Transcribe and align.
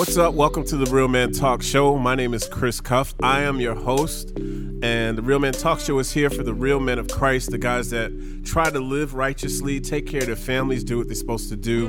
What's 0.00 0.16
up? 0.16 0.32
Welcome 0.32 0.64
to 0.64 0.78
the 0.78 0.90
Real 0.90 1.08
Man 1.08 1.30
Talk 1.30 1.60
Show. 1.60 1.98
My 1.98 2.14
name 2.14 2.32
is 2.32 2.48
Chris 2.48 2.80
Cuff. 2.80 3.14
I 3.22 3.42
am 3.42 3.60
your 3.60 3.74
host, 3.74 4.30
and 4.34 5.18
the 5.18 5.20
Real 5.20 5.38
Man 5.38 5.52
Talk 5.52 5.78
Show 5.78 5.98
is 5.98 6.10
here 6.10 6.30
for 6.30 6.42
the 6.42 6.54
real 6.54 6.80
men 6.80 6.98
of 6.98 7.06
Christ, 7.06 7.50
the 7.50 7.58
guys 7.58 7.90
that 7.90 8.10
try 8.42 8.70
to 8.70 8.80
live 8.80 9.12
righteously, 9.12 9.78
take 9.78 10.06
care 10.06 10.22
of 10.22 10.28
their 10.28 10.36
families, 10.36 10.84
do 10.84 10.96
what 10.96 11.08
they're 11.08 11.14
supposed 11.14 11.50
to 11.50 11.56
do. 11.56 11.88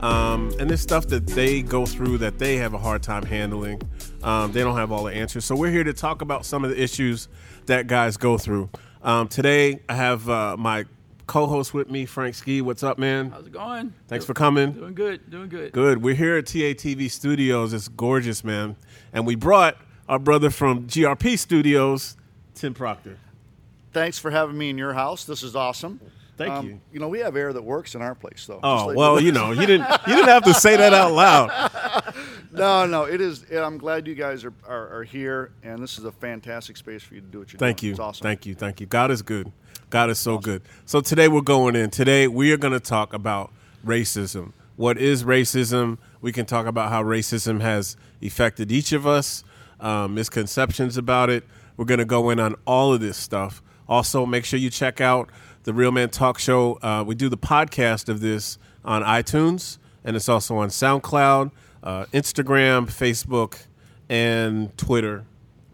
Um, 0.00 0.52
and 0.60 0.68
there's 0.68 0.82
stuff 0.82 1.06
that 1.06 1.28
they 1.28 1.62
go 1.62 1.86
through 1.86 2.18
that 2.18 2.38
they 2.38 2.58
have 2.58 2.74
a 2.74 2.78
hard 2.78 3.02
time 3.02 3.24
handling. 3.24 3.80
Um, 4.22 4.52
they 4.52 4.60
don't 4.60 4.76
have 4.76 4.92
all 4.92 5.04
the 5.04 5.14
answers. 5.14 5.46
So 5.46 5.56
we're 5.56 5.72
here 5.72 5.84
to 5.84 5.94
talk 5.94 6.20
about 6.20 6.44
some 6.44 6.62
of 6.62 6.68
the 6.68 6.80
issues 6.80 7.26
that 7.64 7.86
guys 7.86 8.18
go 8.18 8.36
through. 8.36 8.68
Um, 9.02 9.28
today, 9.28 9.80
I 9.88 9.94
have 9.94 10.28
uh, 10.28 10.58
my 10.58 10.84
co-host 11.26 11.74
with 11.74 11.90
me, 11.90 12.06
Frank 12.06 12.34
Ski. 12.34 12.60
What's 12.60 12.82
up, 12.82 12.98
man? 12.98 13.30
How's 13.30 13.46
it 13.46 13.52
going? 13.52 13.92
Thanks 14.08 14.24
for 14.24 14.34
coming. 14.34 14.72
Doing 14.72 14.94
good. 14.94 15.30
Doing 15.30 15.48
good. 15.48 15.72
Good. 15.72 16.02
We're 16.02 16.14
here 16.14 16.36
at 16.36 16.44
TATV 16.44 17.10
Studios. 17.10 17.72
It's 17.72 17.88
gorgeous, 17.88 18.44
man. 18.44 18.76
And 19.12 19.26
we 19.26 19.34
brought 19.34 19.76
our 20.08 20.18
brother 20.18 20.50
from 20.50 20.86
GRP 20.86 21.38
Studios, 21.38 22.16
Tim 22.54 22.74
Proctor. 22.74 23.18
Thanks 23.92 24.18
for 24.18 24.30
having 24.30 24.56
me 24.56 24.70
in 24.70 24.78
your 24.78 24.92
house. 24.92 25.24
This 25.24 25.42
is 25.42 25.56
awesome. 25.56 26.00
Thank 26.36 26.52
Um, 26.52 26.66
you. 26.66 26.80
You 26.92 27.00
know, 27.00 27.08
we 27.08 27.20
have 27.20 27.34
air 27.36 27.52
that 27.52 27.62
works 27.62 27.94
in 27.94 28.02
our 28.02 28.14
place, 28.14 28.44
though. 28.46 28.60
Oh 28.62 28.86
like- 28.88 28.96
well, 28.96 29.18
you 29.20 29.32
know, 29.32 29.52
you 29.52 29.66
didn't 29.66 29.88
you 30.06 30.14
didn't 30.14 30.28
have 30.28 30.44
to 30.44 30.54
say 30.54 30.76
that 30.76 30.92
out 30.92 31.12
loud. 31.12 31.72
no, 32.52 32.86
no, 32.86 33.04
it 33.04 33.20
is. 33.20 33.44
I'm 33.50 33.78
glad 33.78 34.06
you 34.06 34.14
guys 34.14 34.44
are, 34.44 34.52
are, 34.68 34.98
are 34.98 35.04
here, 35.04 35.52
and 35.62 35.82
this 35.82 35.98
is 35.98 36.04
a 36.04 36.12
fantastic 36.12 36.76
space 36.76 37.02
for 37.02 37.14
you 37.14 37.20
to 37.20 37.26
do 37.26 37.38
what 37.38 37.52
you're 37.52 37.58
Thank 37.58 37.78
doing. 37.78 37.88
you. 37.88 37.92
It's 37.92 38.00
awesome. 38.00 38.22
Thank 38.22 38.46
you. 38.46 38.54
Thank 38.54 38.80
you. 38.80 38.86
God 38.86 39.10
is 39.10 39.22
good. 39.22 39.50
God 39.88 40.10
is 40.10 40.18
so 40.18 40.38
good. 40.38 40.62
So 40.84 41.00
today 41.00 41.28
we're 41.28 41.40
going 41.42 41.76
in. 41.76 41.90
Today 41.90 42.26
we 42.28 42.52
are 42.52 42.56
going 42.56 42.72
to 42.74 42.80
talk 42.80 43.12
about 43.12 43.52
racism. 43.84 44.52
What 44.76 44.98
is 44.98 45.24
racism? 45.24 45.96
We 46.20 46.32
can 46.32 46.44
talk 46.44 46.66
about 46.66 46.90
how 46.90 47.02
racism 47.02 47.60
has 47.62 47.96
affected 48.20 48.70
each 48.72 48.92
of 48.92 49.06
us, 49.06 49.42
um, 49.80 50.14
misconceptions 50.14 50.96
about 50.98 51.30
it. 51.30 51.44
We're 51.76 51.84
going 51.86 51.98
to 51.98 52.04
go 52.04 52.30
in 52.30 52.40
on 52.40 52.56
all 52.66 52.92
of 52.92 53.00
this 53.00 53.16
stuff. 53.16 53.62
Also, 53.88 54.26
make 54.26 54.44
sure 54.44 54.58
you 54.58 54.68
check 54.70 55.00
out 55.00 55.30
the 55.66 55.74
Real 55.74 55.90
Man 55.90 56.08
Talk 56.08 56.38
Show. 56.38 56.78
Uh, 56.80 57.02
we 57.04 57.16
do 57.16 57.28
the 57.28 57.36
podcast 57.36 58.08
of 58.08 58.20
this 58.20 58.56
on 58.84 59.02
iTunes, 59.02 59.78
and 60.04 60.14
it's 60.14 60.28
also 60.28 60.56
on 60.58 60.68
SoundCloud, 60.68 61.50
uh, 61.82 62.04
Instagram, 62.14 62.86
Facebook, 62.86 63.66
and 64.08 64.74
Twitter. 64.78 65.26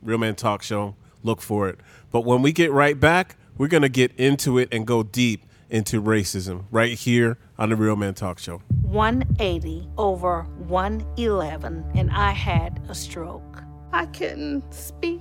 Real 0.02 0.16
Man 0.16 0.34
Talk 0.34 0.62
Show. 0.62 0.96
Look 1.22 1.42
for 1.42 1.68
it. 1.68 1.78
But 2.10 2.22
when 2.22 2.40
we 2.40 2.52
get 2.52 2.72
right 2.72 2.98
back, 2.98 3.36
we're 3.58 3.68
going 3.68 3.82
to 3.82 3.90
get 3.90 4.12
into 4.16 4.56
it 4.56 4.70
and 4.72 4.86
go 4.86 5.02
deep 5.02 5.44
into 5.68 6.02
racism 6.02 6.64
right 6.70 6.98
here 6.98 7.36
on 7.58 7.68
the 7.68 7.76
Real 7.76 7.94
Man 7.94 8.14
Talk 8.14 8.38
Show. 8.38 8.62
180 8.80 9.88
over 9.98 10.44
111, 10.68 11.84
and 11.94 12.10
I 12.10 12.30
had 12.30 12.80
a 12.88 12.94
stroke. 12.94 13.62
I 13.92 14.06
couldn't 14.06 14.72
speak 14.72 15.20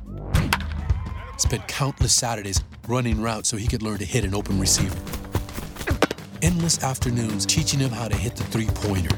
Spent 1.41 1.67
countless 1.67 2.13
Saturdays 2.13 2.61
running 2.87 3.19
routes 3.19 3.49
so 3.49 3.57
he 3.57 3.65
could 3.65 3.81
learn 3.81 3.97
to 3.97 4.05
hit 4.05 4.23
an 4.23 4.35
open 4.35 4.59
receiver. 4.59 4.95
Endless 6.43 6.83
afternoons 6.83 7.47
teaching 7.47 7.79
him 7.79 7.89
how 7.89 8.07
to 8.07 8.15
hit 8.15 8.35
the 8.35 8.43
three 8.43 8.67
pointer. 8.67 9.17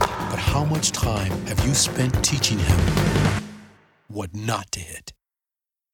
But 0.00 0.40
how 0.40 0.64
much 0.64 0.90
time 0.90 1.30
have 1.46 1.64
you 1.64 1.72
spent 1.72 2.12
teaching 2.24 2.58
him 2.58 2.80
what 4.08 4.34
not 4.34 4.72
to 4.72 4.80
hit? 4.80 5.12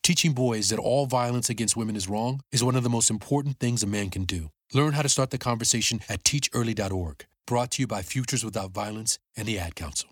Teaching 0.03 0.33
boys 0.33 0.71
that 0.71 0.79
all 0.79 1.05
violence 1.05 1.51
against 1.51 1.77
women 1.77 1.95
is 1.95 2.09
wrong 2.09 2.41
is 2.51 2.65
one 2.65 2.75
of 2.75 2.83
the 2.83 2.89
most 2.89 3.11
important 3.11 3.59
things 3.61 3.83
a 3.83 3.87
man 3.87 4.09
can 4.09 4.25
do. 4.25 4.49
Learn 4.73 4.95
how 4.95 5.03
to 5.03 5.11
start 5.11 5.29
the 5.29 5.37
conversation 5.37 6.01
at 6.09 6.25
teachearly.org. 6.25 7.27
Brought 7.47 7.73
to 7.73 7.83
you 7.83 7.87
by 7.87 8.01
Futures 8.01 8.43
Without 8.43 8.71
Violence 8.71 9.19
and 9.37 9.47
the 9.47 9.59
Ad 9.59 9.75
Council. 9.77 10.09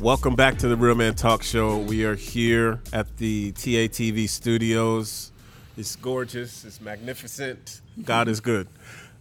Welcome 0.00 0.36
back 0.36 0.58
to 0.58 0.68
the 0.68 0.76
Real 0.76 0.94
Man 0.94 1.14
Talk 1.14 1.42
Show. 1.42 1.78
We 1.78 2.04
are 2.04 2.14
here 2.14 2.82
at 2.92 3.16
the 3.16 3.52
TATV 3.52 4.28
studios. 4.28 5.32
It's 5.78 5.96
gorgeous, 5.96 6.66
it's 6.66 6.82
magnificent. 6.82 7.80
God 8.04 8.28
is 8.28 8.40
good. 8.40 8.68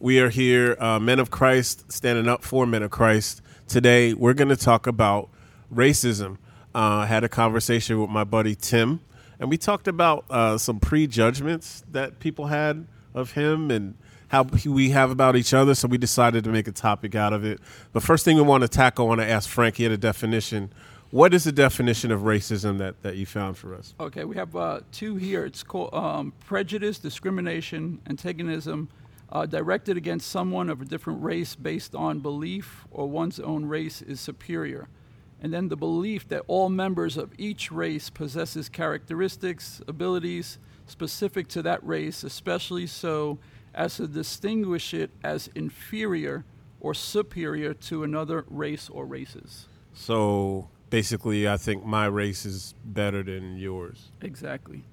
We 0.01 0.19
are 0.19 0.27
here, 0.27 0.75
uh, 0.77 0.99
Men 0.99 1.19
of 1.19 1.31
Christ, 1.31 1.89
standing 1.89 2.27
up 2.27 2.43
for 2.43 2.65
Men 2.65 2.83
of 2.83 2.91
Christ. 2.91 3.41
Today, 3.69 4.13
we're 4.13 4.33
going 4.33 4.49
to 4.49 4.57
talk 4.57 4.85
about 4.85 5.29
racism. 5.73 6.33
Uh, 6.75 6.79
I 6.79 7.05
had 7.05 7.23
a 7.23 7.29
conversation 7.29 8.01
with 8.01 8.09
my 8.09 8.25
buddy 8.25 8.53
Tim, 8.53 8.99
and 9.39 9.49
we 9.49 9.57
talked 9.57 9.87
about 9.87 10.25
uh, 10.29 10.57
some 10.57 10.81
prejudgments 10.81 11.85
that 11.89 12.19
people 12.19 12.47
had 12.47 12.85
of 13.13 13.31
him 13.31 13.71
and 13.71 13.95
how 14.29 14.43
we 14.65 14.89
have 14.89 15.11
about 15.11 15.35
each 15.35 15.53
other. 15.53 15.75
So 15.75 15.87
we 15.87 15.97
decided 15.97 16.43
to 16.43 16.49
make 16.49 16.67
a 16.67 16.71
topic 16.71 17.15
out 17.15 17.33
of 17.33 17.43
it. 17.45 17.59
But 17.93 18.03
first 18.03 18.25
thing 18.25 18.35
we 18.35 18.43
want 18.43 18.61
to 18.63 18.67
tackle, 18.67 19.05
I 19.05 19.09
want 19.09 19.21
to 19.21 19.29
ask 19.29 19.49
Frank. 19.49 19.77
He 19.77 19.83
had 19.83 19.91
a 19.91 19.97
definition. 19.97 20.71
What 21.11 21.33
is 21.33 21.43
the 21.43 21.51
definition 21.51 22.11
of 22.11 22.21
racism 22.21 22.77
that, 22.79 23.01
that 23.03 23.15
you 23.15 23.25
found 23.25 23.57
for 23.57 23.75
us? 23.75 23.93
Okay, 23.99 24.25
we 24.25 24.35
have 24.35 24.55
uh, 24.55 24.81
two 24.91 25.15
here. 25.15 25.45
It's 25.45 25.63
called 25.63 25.93
um, 25.93 26.33
prejudice, 26.45 26.97
discrimination, 26.99 28.01
antagonism, 28.07 28.89
uh, 29.31 29.45
directed 29.45 29.97
against 29.97 30.29
someone 30.29 30.69
of 30.69 30.81
a 30.81 30.85
different 30.85 31.23
race 31.23 31.55
based 31.55 31.95
on 31.95 32.19
belief 32.19 32.85
or 32.91 33.07
one's 33.07 33.39
own 33.39 33.65
race 33.65 34.01
is 34.01 34.19
superior. 34.19 34.87
And 35.41 35.53
then 35.53 35.69
the 35.69 35.77
belief 35.77 36.27
that 36.29 36.43
all 36.47 36.69
members 36.69 37.17
of 37.17 37.31
each 37.37 37.71
race 37.71 38.09
possesses 38.09 38.67
characteristics, 38.67 39.81
abilities 39.87 40.57
specific 40.87 41.47
to 41.49 41.61
that 41.61 41.85
race, 41.85 42.23
especially 42.23 42.87
so 42.87 43.37
as 43.75 43.97
to 43.97 44.07
distinguish 44.07 44.93
it 44.93 45.11
as 45.23 45.49
inferior 45.53 46.43
or 46.79 46.93
superior 46.93 47.73
to 47.73 48.03
another 48.03 48.45
race 48.49 48.89
or 48.89 49.05
races. 49.05 49.67
So 49.93 50.69
basically, 50.89 51.47
I 51.47 51.57
think 51.57 51.85
my 51.85 52.05
race 52.05 52.45
is 52.45 52.73
better 52.83 53.21
than 53.21 53.57
yours. 53.57 54.11
Exactly, 54.21 54.83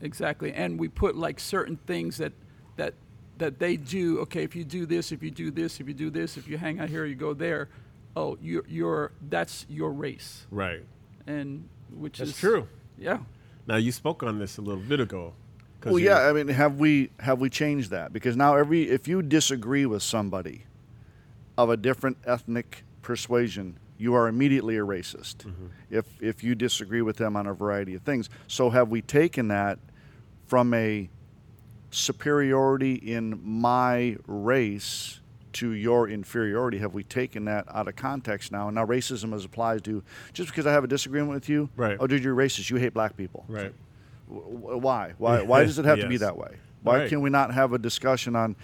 exactly. 0.00 0.52
And 0.52 0.78
we 0.78 0.88
put 0.88 1.16
like 1.16 1.40
certain 1.40 1.76
things 1.86 2.18
that 2.18 2.32
that 2.76 2.94
that 3.38 3.58
they 3.58 3.76
do. 3.76 4.18
Okay, 4.20 4.42
if 4.42 4.54
you 4.56 4.64
do 4.64 4.84
this, 4.84 5.12
if 5.12 5.22
you 5.22 5.30
do 5.30 5.50
this, 5.50 5.80
if 5.80 5.88
you 5.88 5.94
do 5.94 6.10
this, 6.10 6.36
if 6.36 6.48
you 6.48 6.58
hang 6.58 6.80
out 6.80 6.88
here, 6.88 7.04
you 7.06 7.14
go 7.14 7.34
there. 7.34 7.68
Oh, 8.16 8.36
you're 8.42 8.64
you're 8.68 9.12
that's 9.28 9.64
your 9.68 9.92
race, 9.92 10.46
Right. 10.50 10.82
and 11.26 11.68
which 11.92 12.18
That's 12.18 12.30
is 12.30 12.36
true. 12.36 12.66
Yeah. 12.98 13.18
Now, 13.66 13.76
you 13.76 13.92
spoke 13.92 14.22
on 14.22 14.38
this 14.38 14.56
a 14.58 14.62
little 14.62 14.82
bit 14.82 14.98
ago. 14.98 15.34
Well, 15.84 15.98
yeah. 15.98 16.28
I 16.28 16.32
mean, 16.32 16.48
have 16.48 16.78
we 16.78 17.10
have 17.20 17.40
we 17.40 17.50
changed 17.50 17.90
that? 17.90 18.12
Because 18.12 18.36
now 18.36 18.56
every 18.56 18.88
if 18.90 19.06
you 19.06 19.22
disagree 19.22 19.86
with 19.86 20.02
somebody 20.02 20.64
of 21.56 21.70
a 21.70 21.76
different 21.76 22.18
ethnic 22.24 22.84
persuasion, 23.02 23.78
you 23.96 24.14
are 24.14 24.28
immediately 24.28 24.76
a 24.76 24.84
racist. 24.84 25.36
Mm-hmm. 25.38 25.66
If 25.90 26.06
if 26.20 26.42
you 26.42 26.54
disagree 26.54 27.02
with 27.02 27.16
them 27.16 27.36
on 27.36 27.46
a 27.46 27.54
variety 27.54 27.94
of 27.94 28.02
things, 28.02 28.28
so 28.46 28.70
have 28.70 28.88
we 28.88 29.02
taken 29.02 29.48
that 29.48 29.78
from 30.46 30.74
a 30.74 31.08
superiority 31.90 32.94
in 32.94 33.40
my 33.42 34.16
race 34.26 35.20
to 35.54 35.72
your 35.72 36.08
inferiority? 36.08 36.78
Have 36.78 36.94
we 36.94 37.02
taken 37.02 37.46
that 37.46 37.64
out 37.72 37.88
of 37.88 37.96
context 37.96 38.52
now? 38.52 38.68
And 38.68 38.74
now 38.74 38.86
racism 38.86 39.34
is 39.34 39.44
applied 39.44 39.84
to 39.84 40.02
just 40.32 40.50
because 40.50 40.66
I 40.66 40.72
have 40.72 40.84
a 40.84 40.88
disagreement 40.88 41.32
with 41.32 41.48
you. 41.48 41.68
Right. 41.76 41.96
Oh, 41.98 42.06
dude, 42.06 42.22
you're 42.22 42.36
racist. 42.36 42.70
You 42.70 42.76
hate 42.76 42.94
black 42.94 43.16
people. 43.16 43.44
Right. 43.48 43.72
W- 44.28 44.76
Why? 44.78 45.14
Why? 45.18 45.42
Why 45.50 45.64
does 45.64 45.78
it 45.78 45.84
have 45.84 46.00
to 46.00 46.08
be 46.08 46.18
that 46.18 46.36
way? 46.36 46.56
Why 46.82 46.98
Right. 46.98 47.08
can 47.08 47.20
we 47.22 47.30
not 47.30 47.52
have 47.54 47.72
a 47.72 47.78
discussion 47.78 48.36
on 48.36 48.56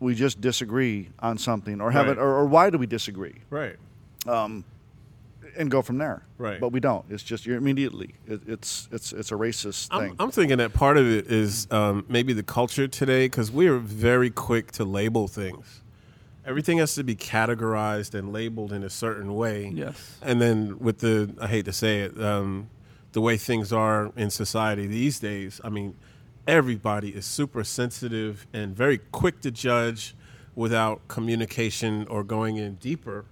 we 0.00 0.14
just 0.14 0.40
disagree 0.40 1.08
on 1.20 1.38
something, 1.38 1.80
or 1.80 1.90
have 1.90 2.06
Right. 2.06 2.16
it, 2.18 2.20
or, 2.20 2.28
or 2.40 2.46
why 2.46 2.68
do 2.70 2.78
we 2.78 2.86
disagree, 2.86 3.36
Right. 3.48 3.76
and 4.26 5.70
go 5.70 5.82
from 5.82 5.98
there? 5.98 6.22
Right. 6.36 6.60
But 6.60 6.70
we 6.70 6.80
don't. 6.80 7.04
It's 7.10 7.22
just 7.22 7.46
you're 7.46 7.56
immediately. 7.56 8.14
It, 8.26 8.40
it's 8.46 8.88
it's 8.90 9.12
it's 9.12 9.30
a 9.30 9.34
racist 9.34 9.88
I'm, 9.90 10.00
thing. 10.08 10.16
I'm 10.18 10.30
thinking 10.30 10.58
that 10.58 10.72
part 10.74 10.96
of 10.96 11.06
it 11.06 11.26
is 11.30 11.68
um, 11.70 12.04
maybe 12.08 12.32
the 12.32 12.42
culture 12.42 12.88
today 12.88 13.26
because 13.26 13.50
we 13.52 13.68
are 13.68 13.78
very 13.78 14.30
quick 14.30 14.72
to 14.72 14.84
label 14.84 15.28
things. 15.28 15.80
Everything 16.46 16.76
has 16.78 16.94
to 16.96 17.04
be 17.04 17.16
categorized 17.16 18.12
and 18.14 18.30
labeled 18.32 18.72
in 18.72 18.82
a 18.82 18.90
certain 18.90 19.34
way. 19.34 19.70
Yes. 19.74 20.18
And 20.20 20.42
then 20.42 20.78
with 20.78 20.98
the, 20.98 21.34
I 21.40 21.46
hate 21.46 21.64
to 21.64 21.72
say 21.72 22.02
it, 22.02 22.20
um, 22.22 22.68
the 23.14 23.20
way 23.20 23.36
things 23.36 23.72
are 23.72 24.12
in 24.16 24.28
society 24.28 24.88
these 24.88 25.20
days, 25.20 25.60
I 25.62 25.68
mean, 25.68 25.94
everybody 26.48 27.10
is 27.10 27.24
super 27.24 27.62
sensitive 27.62 28.44
and 28.52 28.76
very 28.76 28.98
quick 28.98 29.40
to 29.42 29.52
judge 29.52 30.16
without 30.56 31.06
communication 31.06 32.08
or 32.08 32.24
going 32.24 32.56
in 32.56 32.74
deeper 32.74 33.24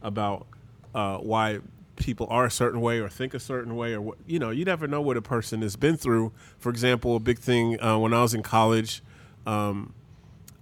about 0.00 0.46
uh, 0.94 1.18
why 1.18 1.58
people 1.96 2.28
are 2.30 2.46
a 2.46 2.50
certain 2.50 2.80
way 2.80 3.00
or 3.00 3.08
think 3.08 3.34
a 3.34 3.40
certain 3.40 3.74
way 3.74 3.94
or 3.94 4.00
what 4.00 4.18
you 4.26 4.38
know 4.38 4.50
you 4.50 4.64
never 4.64 4.86
know 4.86 5.00
what 5.00 5.16
a 5.16 5.22
person 5.22 5.60
has 5.60 5.74
been 5.74 5.96
through. 5.96 6.32
For 6.58 6.70
example 6.70 7.16
a 7.16 7.20
big 7.20 7.38
thing 7.38 7.82
uh, 7.82 7.98
when 7.98 8.14
i 8.14 8.22
was 8.22 8.32
in 8.32 8.42
college 8.42 9.02
um, 9.44 9.92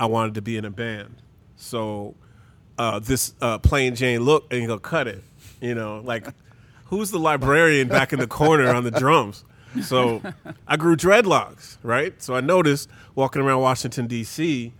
i 0.00 0.06
wanted 0.06 0.34
to 0.34 0.42
be 0.42 0.56
in 0.56 0.64
a 0.64 0.70
band. 0.70 1.16
So 1.56 2.14
uh, 2.78 2.98
this 2.98 3.34
uh, 3.42 3.58
plain 3.58 3.94
jane 3.94 4.20
look 4.20 4.50
and 4.50 4.62
he'll 4.62 4.78
cut 4.78 5.06
it 5.06 5.22
you 5.60 5.74
know 5.74 6.00
like 6.04 6.28
who's 6.96 7.10
the 7.10 7.18
librarian 7.18 7.88
back 7.88 8.12
in 8.12 8.18
the 8.20 8.26
corner 8.26 8.68
on 8.72 8.84
the 8.84 8.90
drums 8.90 9.44
so 9.82 10.22
i 10.68 10.76
grew 10.76 10.94
dreadlocks 10.94 11.76
right 11.82 12.22
so 12.22 12.34
i 12.36 12.40
noticed 12.40 12.88
walking 13.16 13.42
around 13.42 13.60
washington 13.60 14.06
d.c 14.06 14.72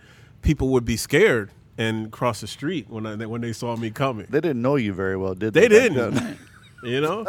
people 0.42 0.68
would 0.68 0.84
be 0.84 0.96
scared 0.96 1.50
and 1.76 2.12
cross 2.12 2.40
the 2.40 2.46
street 2.46 2.86
when 2.88 3.04
I, 3.04 3.16
when 3.26 3.40
they 3.40 3.52
saw 3.52 3.74
me 3.76 3.90
coming 3.90 4.26
They 4.30 4.40
didn't 4.40 4.62
know 4.62 4.76
you 4.76 4.92
very 4.92 5.16
well, 5.16 5.34
did 5.34 5.54
they? 5.54 5.62
they 5.66 5.88
didn't. 5.88 6.38
you 6.84 7.00
know, 7.00 7.26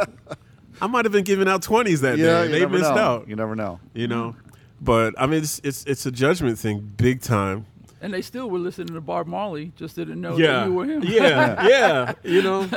I 0.80 0.86
might 0.86 1.06
have 1.06 1.12
been 1.12 1.24
giving 1.24 1.48
out 1.48 1.64
twenties 1.64 2.02
that 2.02 2.20
yeah, 2.20 2.26
day. 2.26 2.44
you 2.46 2.52
They 2.52 2.60
never 2.60 2.78
missed 2.78 2.94
know. 2.94 3.02
out. 3.02 3.28
You 3.28 3.36
never 3.36 3.56
know. 3.56 3.80
You 3.96 4.08
know, 4.08 4.36
but 4.80 5.16
I 5.18 5.26
mean, 5.26 5.42
it's, 5.42 5.60
it's 5.64 5.84
it's 5.86 6.06
a 6.06 6.12
judgment 6.12 6.60
thing, 6.60 6.94
big 6.96 7.22
time. 7.22 7.66
And 8.02 8.14
they 8.14 8.22
still 8.22 8.48
were 8.52 8.60
listening 8.60 8.94
to 8.94 9.02
Bob 9.02 9.26
Marley, 9.26 9.72
just 9.76 9.96
didn't 9.96 10.22
know 10.22 10.38
yeah, 10.38 10.48
that 10.60 10.66
you 10.68 10.74
were 10.74 10.86
him. 10.86 11.02
yeah, 11.04 11.68
yeah. 11.74 12.14
You 12.24 12.44
know, 12.44 12.70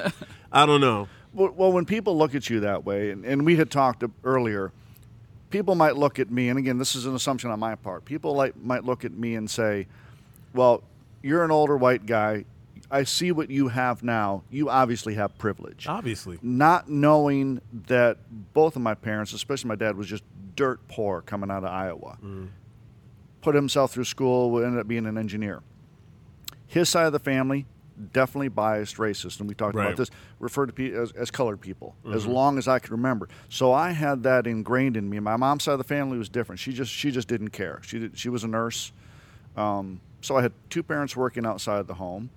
I 0.50 0.64
don't 0.64 0.80
know. 0.80 1.06
Well, 1.32 1.52
well, 1.56 1.72
when 1.72 1.84
people 1.84 2.16
look 2.16 2.34
at 2.34 2.48
you 2.48 2.60
that 2.60 2.84
way, 2.84 3.10
and, 3.10 3.24
and 3.24 3.44
we 3.44 3.56
had 3.56 3.70
talked 3.70 4.02
earlier, 4.24 4.72
people 5.50 5.74
might 5.74 5.96
look 5.96 6.18
at 6.18 6.30
me, 6.30 6.48
and 6.48 6.58
again, 6.58 6.78
this 6.78 6.94
is 6.94 7.06
an 7.06 7.14
assumption 7.14 7.50
on 7.50 7.60
my 7.60 7.74
part. 7.74 8.04
People 8.04 8.34
like 8.34 8.56
might 8.56 8.84
look 8.84 9.04
at 9.04 9.12
me 9.12 9.34
and 9.34 9.50
say, 9.50 9.86
"Well, 10.54 10.82
you're 11.22 11.44
an 11.44 11.50
older 11.50 11.76
white 11.76 12.06
guy. 12.06 12.44
I 12.90 13.04
see 13.04 13.32
what 13.32 13.50
you 13.50 13.68
have 13.68 14.02
now. 14.02 14.42
You 14.50 14.70
obviously 14.70 15.14
have 15.14 15.36
privilege." 15.38 15.86
Obviously, 15.86 16.38
Not 16.42 16.88
knowing 16.88 17.60
that 17.86 18.18
both 18.54 18.76
of 18.76 18.82
my 18.82 18.94
parents, 18.94 19.32
especially 19.32 19.68
my 19.68 19.76
dad, 19.76 19.96
was 19.96 20.06
just 20.06 20.24
dirt 20.56 20.80
poor 20.88 21.20
coming 21.22 21.50
out 21.50 21.64
of 21.64 21.70
Iowa. 21.70 22.18
Mm. 22.24 22.48
Put 23.42 23.54
himself 23.54 23.92
through 23.92 24.04
school, 24.04 24.62
ended 24.62 24.80
up 24.80 24.88
being 24.88 25.06
an 25.06 25.16
engineer. 25.16 25.62
His 26.66 26.88
side 26.88 27.06
of 27.06 27.12
the 27.12 27.18
family 27.20 27.66
definitely 28.12 28.48
biased 28.48 28.96
racist, 28.96 29.40
and 29.40 29.48
we 29.48 29.54
talked 29.54 29.74
Right. 29.74 29.86
about 29.86 29.96
this. 29.96 30.10
Referred 30.38 30.66
to 30.66 30.72
pe- 30.72 30.92
as, 30.92 31.12
as 31.12 31.30
colored 31.30 31.60
people 31.60 31.94
as 32.12 32.26
long 32.26 32.58
as 32.58 32.68
I 32.68 32.78
could 32.78 32.92
remember. 32.92 33.28
So 33.48 33.72
I 33.72 33.90
had 33.90 34.22
that 34.22 34.46
ingrained 34.46 34.96
in 34.96 35.08
me. 35.10 35.18
My 35.20 35.36
mom's 35.36 35.64
side 35.64 35.72
of 35.72 35.78
the 35.78 35.84
family 35.84 36.16
was 36.18 36.28
different. 36.28 36.58
She 36.60 36.72
just 36.72 36.92
she 36.92 37.10
just 37.10 37.28
didn't 37.28 37.50
care. 37.50 37.80
She 37.82 37.98
did, 37.98 38.18
she 38.18 38.28
was 38.28 38.44
a 38.44 38.48
nurse. 38.48 38.92
Um, 39.56 40.00
so 40.20 40.36
I 40.36 40.42
had 40.42 40.52
two 40.70 40.82
parents 40.82 41.16
working 41.16 41.44
outside 41.46 41.86
the 41.86 41.94
home. 41.94 42.30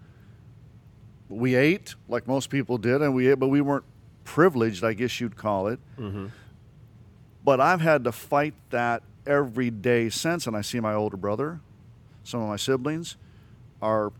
We 1.29 1.55
ate 1.55 1.95
like 2.09 2.27
most 2.27 2.49
people 2.49 2.77
did, 2.77 3.01
and 3.01 3.13
we 3.15 3.29
ate, 3.29 3.35
but 3.39 3.47
we 3.47 3.61
weren't 3.61 3.85
privileged, 4.23 4.83
I 4.83 4.93
guess 4.93 5.19
you'd 5.21 5.35
call 5.37 5.67
it. 5.67 5.79
But 7.43 7.59
I've 7.59 7.81
had 7.81 8.03
to 8.03 8.11
fight 8.11 8.53
that 8.69 9.01
every 9.25 9.69
day 9.71 10.09
since, 10.09 10.45
and 10.47 10.55
I 10.55 10.61
see 10.61 10.79
my 10.79 10.93
older 10.93 11.17
brother, 11.17 11.59
some 12.23 12.41
of 12.41 12.47
my 12.49 12.55
siblings 12.55 13.17
are 13.81 14.11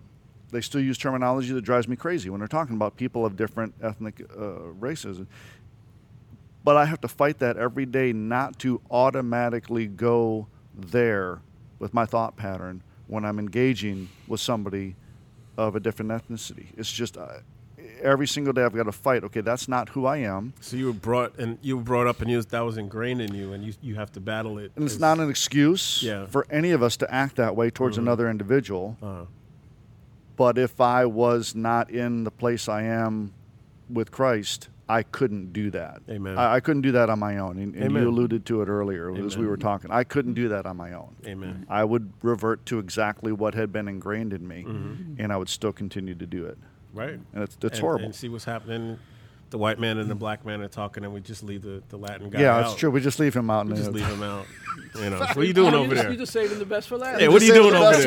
they 0.52 0.62
still 0.62 0.82
use 0.82 0.98
terminology 0.98 1.54
that 1.54 1.62
drives 1.62 1.88
me 1.88 1.96
crazy 1.96 2.30
when 2.30 2.40
they're 2.40 2.48
talking 2.48 2.76
about 2.76 2.98
people 2.98 3.26
of 3.26 3.36
different 3.36 3.74
ethnic 3.82 4.22
uh, 4.38 4.60
races. 4.80 5.20
But 6.64 6.78
I 6.78 6.86
have 6.86 7.02
to 7.02 7.08
fight 7.08 7.40
that 7.40 7.58
every 7.58 7.86
day 7.86 8.14
not 8.14 8.60
to 8.60 8.82
automatically 8.92 9.88
go 9.88 10.48
there 10.76 11.42
with 11.80 11.94
my 11.94 12.06
thought 12.06 12.36
pattern 12.38 12.84
when 13.08 13.26
I'm 13.26 13.40
engaging 13.40 14.10
with 14.28 14.40
somebody 14.40 14.96
of 15.58 15.76
a 15.76 15.80
different 15.80 16.12
ethnicity. 16.12 16.68
It's 16.78 16.92
just 16.92 17.18
uh, 17.18 17.28
every 18.02 18.28
single 18.28 18.54
day 18.54 18.64
I've 18.64 18.76
got 18.76 18.84
to 18.84 18.92
fight. 18.92 19.24
Okay, 19.24 19.42
that's 19.42 19.68
not 19.68 19.90
who 19.90 20.06
I 20.06 20.18
am. 20.18 20.54
so 20.62 20.78
you 20.78 20.86
were 20.86 20.94
brought 20.94 21.38
and 21.40 21.58
you 21.62 21.78
were 21.78 21.84
brought 21.84 22.08
up, 22.08 22.22
and 22.22 22.30
you, 22.30 22.42
that 22.42 22.62
was 22.62 22.78
ingrained 22.78 23.22
in 23.22 23.34
you, 23.34 23.54
and 23.54 23.64
you 23.66 23.74
you 23.82 23.96
have 23.96 24.12
to 24.14 24.20
battle 24.20 24.60
it. 24.60 24.72
And 24.76 24.86
it's 24.86 25.00
not 25.00 25.20
an 25.20 25.30
excuse 25.30 26.04
Yeah. 26.04 26.28
for 26.28 26.46
any 26.52 26.72
of 26.72 26.84
us 26.84 26.96
to 26.98 27.12
act 27.14 27.36
that 27.38 27.56
way 27.56 27.70
towards 27.72 27.98
another 27.98 28.30
individual. 28.30 28.98
Uh-huh. 29.02 29.26
But 30.42 30.58
if 30.58 30.82
I 30.82 31.06
was 31.06 31.54
not 31.54 31.92
in 31.92 32.24
the 32.24 32.32
place 32.32 32.68
I 32.68 32.82
am 32.82 33.32
with 33.92 34.10
Christ, 34.10 34.70
I 34.90 35.04
couldn't 35.04 35.54
do 35.54 35.70
that. 35.70 36.02
Amen. 36.10 36.36
I, 36.36 36.56
I 36.56 36.60
couldn't 36.62 36.82
do 36.82 36.94
that 36.94 37.12
on 37.12 37.20
my 37.20 37.38
own. 37.38 37.60
And, 37.60 37.76
and 37.76 37.84
Amen. 37.84 38.02
you 38.02 38.10
alluded 38.10 38.48
to 38.48 38.64
it 38.64 38.68
earlier 38.68 39.16
as 39.24 39.38
we 39.38 39.46
were 39.46 39.56
talking. 39.56 39.92
I 39.92 40.04
couldn't 40.04 40.34
do 40.34 40.50
that 40.50 40.66
on 40.66 40.78
my 40.78 40.94
own. 40.94 41.16
Amen. 41.28 41.68
I 41.70 41.84
would 41.84 42.12
revert 42.24 42.66
to 42.66 42.80
exactly 42.80 43.32
what 43.32 43.54
had 43.54 43.72
been 43.72 43.88
ingrained 43.88 44.34
in 44.34 44.48
me, 44.48 44.64
Mm-hmm. 44.64 45.22
and 45.22 45.32
I 45.32 45.38
would 45.38 45.48
still 45.48 45.72
continue 45.72 46.16
to 46.16 46.26
do 46.26 46.48
it. 46.48 46.58
Right. 46.92 47.20
And 47.34 47.44
it's, 47.44 47.56
it's 47.62 47.78
and, 47.78 47.80
horrible. 47.80 48.06
And 48.06 48.16
see 48.16 48.28
what's 48.28 48.46
happening. 48.46 48.98
The 49.52 49.58
white 49.58 49.80
man 49.80 49.98
and 49.98 50.10
the 50.10 50.16
black 50.16 50.46
man 50.46 50.62
are 50.62 50.68
talking, 50.68 51.04
and 51.04 51.14
we 51.14 51.20
just 51.20 51.44
leave 51.44 51.62
the, 51.62 51.84
the 51.90 51.98
Latin 51.98 52.30
guy. 52.30 52.42
yeah, 52.42 52.56
out. 52.58 52.66
it's 52.72 52.76
true. 52.76 52.90
We 52.90 53.02
just 53.02 53.20
leave 53.20 53.36
him 53.36 53.50
out. 53.50 53.68
We 53.68 53.74
just 53.74 53.86
the- 53.86 53.92
leave 53.92 54.08
him 54.08 54.24
out. 54.24 54.46
You 54.96 55.10
know, 55.10 55.20
what 55.20 55.38
are 55.38 55.44
you 55.44 55.54
doing 55.54 55.74
You 55.74 55.80
over 55.80 55.90
just- 55.94 56.02
there? 56.04 56.12
You 56.12 56.18
just 56.18 56.34
saving 56.34 56.60
the 56.60 56.66
best 56.66 56.88
for 56.90 56.98
last. 56.98 57.20
Hey, 57.22 57.28
what 57.30 57.42
are 57.42 57.46
you 57.46 57.54
Just 57.54 57.62
doing 57.62 57.76
over 57.76 57.98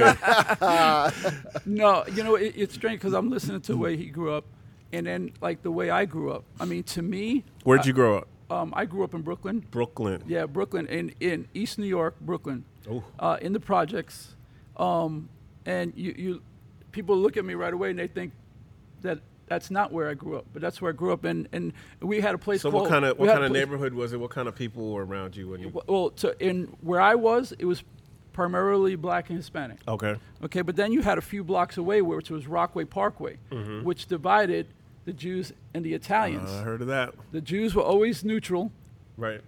there? 0.61 1.13
No, 1.67 2.05
you 2.13 2.23
know, 2.23 2.35
it, 2.35 2.55
it's 2.57 2.75
strange 2.75 3.01
because 3.01 3.15
I'm 3.15 3.31
listening 3.31 3.61
to 3.63 3.73
the 3.73 3.79
way 3.79 3.97
he 3.97 4.07
grew 4.07 4.35
up, 4.35 4.45
and 4.93 5.07
then 5.07 5.33
like 5.41 5.63
the 5.63 5.71
way 5.71 5.89
I 5.91 6.05
grew 6.05 6.31
up. 6.33 6.45
I 6.61 6.65
mean, 6.67 6.83
to 6.85 7.03
me, 7.03 7.45
Where'd 7.65 7.87
you 7.87 7.93
grow 7.95 8.19
up? 8.19 8.29
um, 8.51 8.73
I 8.77 8.85
grew 8.85 9.03
up 9.05 9.15
in 9.15 9.23
Brooklyn. 9.23 9.65
Brooklyn. 9.71 10.23
Yeah, 10.27 10.47
Brooklyn, 10.47 10.87
in 10.89 11.15
in 11.21 11.49
East 11.55 11.79
New 11.79 11.87
York, 11.87 12.17
Brooklyn, 12.21 12.65
Oh. 12.91 13.03
uh, 13.19 13.39
in 13.41 13.53
the 13.55 13.61
projects, 13.61 14.35
um, 14.77 15.29
and 15.67 15.93
you 15.97 16.15
you 16.17 16.43
people 16.93 17.17
look 17.17 17.37
at 17.37 17.45
me 17.45 17.55
right 17.55 17.73
away 17.73 17.91
and 17.91 17.99
they 17.99 18.07
think 18.09 18.33
that 19.03 19.21
that's 19.47 19.71
not 19.71 19.93
where 19.93 20.09
I 20.09 20.15
grew 20.15 20.37
up, 20.39 20.47
but 20.53 20.63
that's 20.63 20.81
where 20.81 20.91
I 20.91 20.95
grew 20.95 21.13
up. 21.13 21.25
And 21.25 21.49
and 21.53 21.73
we 22.01 22.21
had 22.21 22.35
a 22.35 22.39
place 22.39 22.63
So 22.63 22.71
called. 22.71 22.83
what 22.85 22.91
kind 22.91 23.05
of 23.05 23.19
what 23.19 23.29
kind 23.29 23.45
of 23.45 23.53
neighborhood 23.53 23.95
was 23.95 24.13
it? 24.13 24.21
What 24.21 24.31
kind 24.31 24.49
of 24.49 24.55
people 24.55 24.93
were 24.93 25.05
around 25.05 25.37
you 25.37 25.49
when 25.51 25.61
you? 25.61 25.83
Well, 25.87 26.11
to, 26.11 26.35
in 26.45 26.75
where 26.81 27.01
I 27.01 27.15
was, 27.15 27.53
it 27.59 27.65
was 27.67 27.83
primarily 28.33 28.97
black 28.97 29.29
and 29.31 29.39
Hispanic. 29.39 29.79
Okay. 29.87 30.17
Okay, 30.43 30.63
but 30.63 30.77
then 30.77 30.93
you 30.93 31.03
had 31.03 31.19
a 31.19 31.23
few 31.23 31.45
blocks 31.45 31.77
away, 31.77 32.03
which 32.03 32.31
was 32.31 32.47
Rockaway 32.47 32.85
Parkway, 32.85 33.39
which 33.83 34.07
divided 34.07 34.67
the 35.05 35.13
Jews 35.13 35.53
and 35.73 35.85
the 35.85 35.95
Italians. 35.95 36.51
Uh, 36.51 36.59
I 36.61 36.63
heard 36.63 36.81
of 36.81 36.87
that. 36.89 37.15
the 37.31 37.41
Jews 37.41 37.75
were 37.75 37.83
always 37.83 38.25
neutral. 38.25 38.73
Right. 39.17 39.41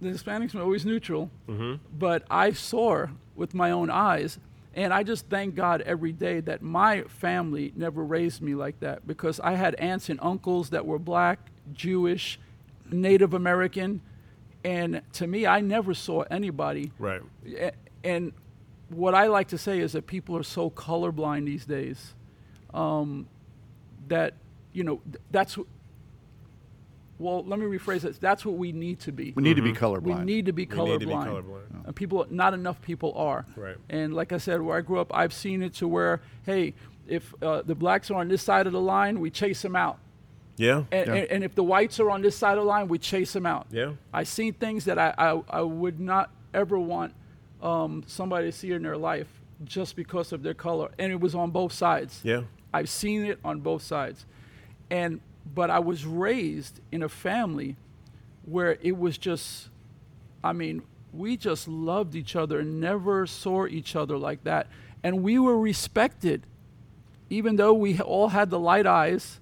The 0.00 0.08
Hispanics 0.10 0.54
were 0.54 0.62
always 0.62 0.86
neutral. 0.86 1.30
Mm-hmm. 1.48 1.82
But 1.98 2.22
I 2.30 2.52
saw 2.52 3.08
with 3.34 3.52
my 3.54 3.70
own 3.72 3.90
eyes, 3.90 4.38
and 4.74 4.92
I 4.92 5.02
just 5.02 5.26
thank 5.28 5.54
God 5.54 5.80
every 5.82 6.12
day 6.12 6.40
that 6.40 6.62
my 6.62 7.02
family 7.02 7.72
never 7.74 8.04
raised 8.04 8.42
me 8.42 8.54
like 8.54 8.80
that 8.80 9.06
because 9.06 9.40
I 9.40 9.54
had 9.54 9.74
aunts 9.76 10.08
and 10.08 10.18
uncles 10.22 10.70
that 10.70 10.86
were 10.86 10.98
black, 10.98 11.38
Jewish, 11.72 12.38
Native 12.90 13.34
American, 13.34 14.00
and 14.64 15.02
to 15.14 15.26
me, 15.26 15.46
I 15.46 15.60
never 15.60 15.94
saw 15.94 16.22
anybody 16.30 16.92
Right. 16.98 17.22
and 18.04 18.32
what 18.88 19.14
I 19.14 19.26
like 19.26 19.48
to 19.48 19.58
say 19.58 19.80
is 19.80 19.92
that 19.92 20.06
people 20.06 20.36
are 20.36 20.42
so 20.42 20.70
colorblind 20.70 21.44
these 21.46 21.64
days 21.66 22.14
um, 22.72 23.28
that 24.08 24.34
you 24.72 24.84
know 24.84 25.00
that's 25.30 25.58
well 27.18 27.44
let 27.44 27.58
me 27.58 27.66
rephrase 27.66 28.04
it 28.04 28.20
that's 28.20 28.44
what 28.44 28.56
we 28.56 28.72
need 28.72 29.00
to 29.00 29.12
be 29.12 29.32
We 29.36 29.42
need 29.42 29.56
to 29.56 29.62
be 29.62 29.72
we 29.72 29.76
colorblind. 29.78 30.24
need 30.24 30.46
to 30.46 30.52
be 30.52 30.66
Mm-hmm. 30.66 30.82
We 30.82 30.90
need 30.90 31.00
to 31.00 31.06
be 31.06 31.12
colorblind. 31.12 31.44
colorblind. 31.44 31.86
And 31.86 31.96
people, 31.96 32.26
not 32.30 32.52
enough 32.54 32.80
people 32.82 33.12
are. 33.16 33.46
Right. 33.56 33.76
And 33.88 34.14
like 34.14 34.32
I 34.32 34.38
said, 34.38 34.60
where 34.60 34.76
I 34.76 34.80
grew 34.82 35.00
up, 35.00 35.10
I've 35.14 35.32
seen 35.32 35.62
it 35.62 35.74
to 35.74 35.88
where, 35.88 36.20
hey, 36.44 36.74
if 37.06 37.32
uh, 37.42 37.62
the 37.62 37.74
blacks 37.74 38.10
are 38.10 38.16
on 38.16 38.28
this 38.28 38.42
side 38.42 38.66
of 38.66 38.72
the 38.72 38.80
line, 38.80 39.20
we 39.20 39.30
chase 39.30 39.62
them 39.62 39.74
out. 39.74 39.98
Yeah. 40.56 40.84
And, 40.92 41.06
Yeah. 41.06 41.14
and, 41.14 41.30
and 41.30 41.44
if 41.44 41.54
the 41.54 41.62
whites 41.62 41.98
are 42.00 42.10
on 42.10 42.20
this 42.22 42.36
side 42.36 42.58
of 42.58 42.64
the 42.64 42.68
line, 42.68 42.88
we 42.88 42.98
chase 42.98 43.32
them 43.32 43.46
out. 43.46 43.66
Yeah. 43.70 43.92
I've 44.12 44.28
seen 44.28 44.52
things 44.52 44.84
that 44.84 44.98
I, 44.98 45.14
I, 45.16 45.40
I 45.48 45.60
would 45.62 45.98
not 46.00 46.30
ever 46.52 46.78
want 46.78 47.14
um, 47.62 48.02
somebody 48.06 48.46
to 48.50 48.52
see 48.52 48.72
in 48.72 48.82
their 48.82 48.96
life 48.98 49.28
just 49.64 49.96
because 49.96 50.32
of 50.32 50.42
their 50.42 50.54
color. 50.54 50.90
And 50.98 51.10
it 51.12 51.20
was 51.20 51.34
on 51.34 51.50
both 51.50 51.72
sides. 51.72 52.20
Yeah. 52.22 52.42
I've 52.74 52.88
seen 52.90 53.24
it 53.24 53.38
on 53.44 53.60
both 53.60 53.82
sides. 53.82 54.26
And 54.90 55.20
but 55.54 55.70
I 55.70 55.78
was 55.78 56.04
raised 56.04 56.80
in 56.92 57.02
a 57.02 57.08
family 57.08 57.76
where 58.44 58.78
it 58.82 58.98
was 58.98 59.18
just 59.18 59.68
I 60.42 60.52
mean, 60.52 60.82
we 61.12 61.36
just 61.36 61.66
loved 61.68 62.14
each 62.14 62.36
other 62.36 62.60
and 62.60 62.80
never 62.80 63.26
saw 63.26 63.66
each 63.66 63.96
other 63.96 64.16
like 64.16 64.44
that. 64.44 64.68
And 65.02 65.22
we 65.22 65.38
were 65.38 65.58
respected. 65.58 66.46
Even 67.30 67.56
though 67.56 67.74
we 67.74 68.00
all 68.00 68.28
had 68.28 68.50
the 68.50 68.58
light 68.58 68.86
eyes, 68.86 69.40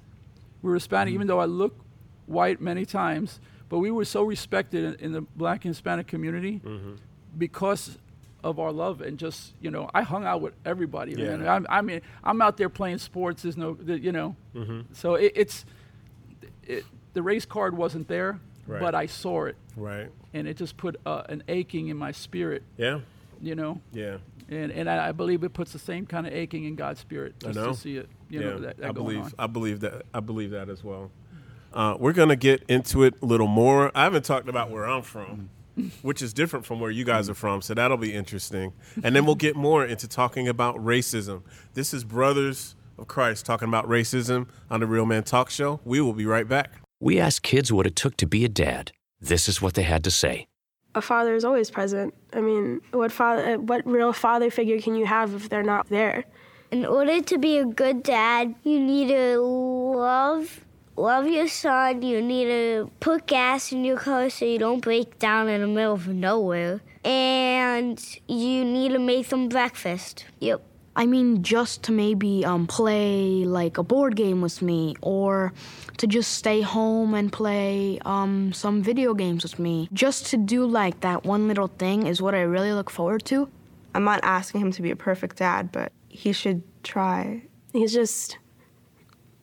we 0.63 0.71
were 0.71 0.75
Hispanic, 0.75 1.09
mm-hmm. 1.09 1.15
even 1.15 1.27
though 1.27 1.39
I 1.39 1.45
look 1.45 1.79
white 2.27 2.61
many 2.61 2.85
times, 2.85 3.41
but 3.69 3.79
we 3.79 3.91
were 3.91 4.05
so 4.05 4.23
respected 4.23 4.85
in, 4.85 4.95
in 5.07 5.13
the 5.13 5.21
black 5.21 5.65
and 5.65 5.75
Hispanic 5.75 6.07
community 6.07 6.61
mm-hmm. 6.65 6.95
because 7.37 7.99
of 8.43 8.61
our 8.61 8.71
love 8.71 9.01
and 9.01 9.19
just 9.19 9.55
you 9.61 9.71
know 9.71 9.91
I 9.93 10.03
hung 10.03 10.25
out 10.25 10.41
with 10.41 10.55
everybody. 10.65 11.15
Yeah. 11.17 11.53
I'm, 11.53 11.67
I 11.69 11.83
mean 11.83 12.01
I'm 12.23 12.41
out 12.41 12.57
there 12.57 12.69
playing 12.69 12.99
sports 12.99 13.43
there's 13.43 13.57
no 13.57 13.77
you 13.85 14.13
know 14.13 14.37
mm-hmm. 14.55 14.83
so 14.93 15.15
it, 15.15 15.33
it's 15.35 15.65
it, 16.67 16.85
the 17.15 17.23
race 17.23 17.45
card 17.47 17.77
wasn't 17.77 18.09
there 18.09 18.41
Right. 18.67 18.81
but 18.81 18.95
I 18.97 19.07
saw 19.07 19.45
it 19.45 19.57
Right. 19.77 20.11
and 20.35 20.49
it 20.49 20.57
just 20.57 20.77
put 20.77 20.97
uh, 21.07 21.23
an 21.29 21.45
aching 21.49 21.89
in 21.89 21.97
my 21.97 22.11
spirit 22.13 22.63
Yeah. 22.77 23.01
you 23.41 23.55
know 23.55 23.81
Yeah. 23.93 24.17
and 24.49 24.73
and 24.73 24.91
I, 24.91 25.09
I 25.09 25.13
believe 25.13 25.45
it 25.45 25.53
puts 25.53 25.73
the 25.73 25.79
same 25.79 26.05
kind 26.07 26.27
of 26.27 26.33
aching 26.33 26.65
in 26.65 26.75
God's 26.75 26.99
spirit 27.01 27.35
I 27.45 27.47
just 27.47 27.57
know. 27.57 27.67
to 27.73 27.75
see 27.75 27.97
it 27.97 28.09
you 28.29 28.41
yeah. 28.41 28.47
know 28.47 28.59
that, 28.59 28.77
that 28.79 28.89
I 28.89 28.93
believe 28.93 29.21
on 29.23 29.33
I 29.39 29.47
believe 29.47 29.81
that 29.81 30.03
I 30.13 30.19
believe 30.21 30.51
that 30.51 30.69
as 30.69 30.83
well. 30.83 31.11
Uh, 31.73 31.95
we're 31.99 32.13
gonna 32.13 32.37
get 32.37 32.63
into 32.69 33.05
it 33.05 33.15
a 33.23 33.27
little 33.27 33.47
more. 33.47 33.93
I 33.95 34.03
haven't 34.05 34.25
talked 34.25 34.49
about 34.49 34.71
where 34.71 34.87
I'm 34.87 35.03
from, 35.03 35.51
which 36.03 36.23
is 36.23 36.33
different 36.33 36.65
from 36.65 36.81
where 36.81 36.91
you 36.91 37.05
guys 37.05 37.29
are 37.29 37.35
from, 37.35 37.61
so 37.61 37.75
that'll 37.75 37.99
be 37.99 38.15
interesting. 38.15 38.73
And 39.05 39.15
then 39.15 39.27
we'll 39.27 39.35
get 39.35 39.57
more 39.57 39.85
into 39.85 40.09
talking 40.09 40.49
about 40.49 40.77
racism. 40.77 41.43
This 41.75 41.93
is 41.93 42.03
Brothers 42.03 42.75
of 42.99 43.09
Christ 43.09 43.47
talking 43.47 43.69
about 43.69 43.89
racism 43.89 44.49
on 44.71 44.81
the 44.81 44.87
Real 44.87 45.07
Man 45.07 45.23
Talk 45.23 45.51
Show. 45.51 45.81
We 45.85 46.01
will 46.01 46.13
be 46.13 46.27
right 46.27 46.49
back. 46.49 46.73
We 47.01 47.19
asked 47.19 47.43
kids 47.43 47.73
what 47.73 47.87
it 47.87 47.97
took 47.97 48.17
to 48.19 48.27
be 48.27 48.45
a 48.45 48.49
dad. 48.49 48.93
This 49.21 49.49
is 49.49 49.61
what 49.61 49.75
they 49.75 49.83
had 49.83 50.05
to 50.05 50.11
say. 50.11 50.47
A 50.95 51.03
father 51.03 51.35
is 51.35 51.45
always 51.45 51.71
present. 51.71 52.15
I 52.33 52.41
mean, 52.41 52.81
what 52.93 53.13
father, 53.13 53.59
what 53.59 53.87
real 53.87 54.13
father 54.13 54.51
figure 54.51 54.81
can 54.81 54.95
you 54.95 55.05
have 55.05 55.35
if 55.35 55.49
they're 55.49 55.63
not 55.63 55.89
there? 55.89 56.25
In 56.71 56.87
order 56.87 57.21
to 57.21 57.39
be 57.39 57.59
a 57.59 57.65
good 57.65 58.03
dad, 58.03 58.55
you 58.65 58.81
need 58.81 59.09
to 59.09 59.41
love 59.41 60.63
love 60.97 61.29
your 61.29 61.49
son. 61.49 62.03
You 62.03 62.23
need 62.23 62.47
to 62.47 62.91
put 63.01 63.27
gas 63.27 63.73
in 63.73 63.85
your 63.85 63.99
car 63.99 64.31
so 64.31 64.45
you 64.45 64.59
don't 64.59 64.81
break 64.81 65.19
down 65.19 65.49
in 65.49 65.61
the 65.61 65.67
middle 65.67 65.93
of 65.93 66.09
nowhere. 66.09 66.81
And 67.05 68.03
you 68.27 68.65
need 68.65 68.93
to 68.93 68.99
make 68.99 69.29
them 69.29 69.49
breakfast. 69.49 70.25
Yep. 70.41 70.63
I 70.97 71.05
mean, 71.05 71.43
just 71.43 71.83
to 71.85 71.93
maybe 71.93 72.43
um, 72.45 72.67
play 72.67 73.45
like 73.45 73.77
a 73.77 73.83
board 73.83 74.17
game 74.17 74.41
with 74.41 74.63
me, 74.63 74.97
or 75.03 75.53
to 75.99 76.07
just 76.07 76.33
stay 76.33 76.63
home 76.63 77.13
and 77.13 77.31
play 77.31 78.01
um, 78.07 78.55
some 78.55 78.83
video 78.83 79.13
games 79.13 79.43
with 79.43 79.59
me. 79.59 79.91
Just 79.93 80.27
to 80.29 80.39
do 80.39 80.65
like 80.65 81.01
that 81.01 81.25
one 81.25 81.49
little 81.49 81.69
thing 81.69 82.07
is 82.07 82.23
what 82.23 82.35
I 82.35 82.41
really 82.41 82.73
look 82.73 82.89
forward 82.89 83.27
to. 83.27 83.49
I'm 83.95 84.05
not 84.05 84.21
asking 84.23 84.63
him 84.63 84.73
to 84.73 84.83
be 84.83 84.91
a 84.91 84.97
perfect 84.97 85.37
dad, 85.37 85.71
but 85.71 85.93
he 86.09 86.33
should 86.33 86.63
try. 86.83 87.43
He's 87.75 87.93
just 87.93 88.39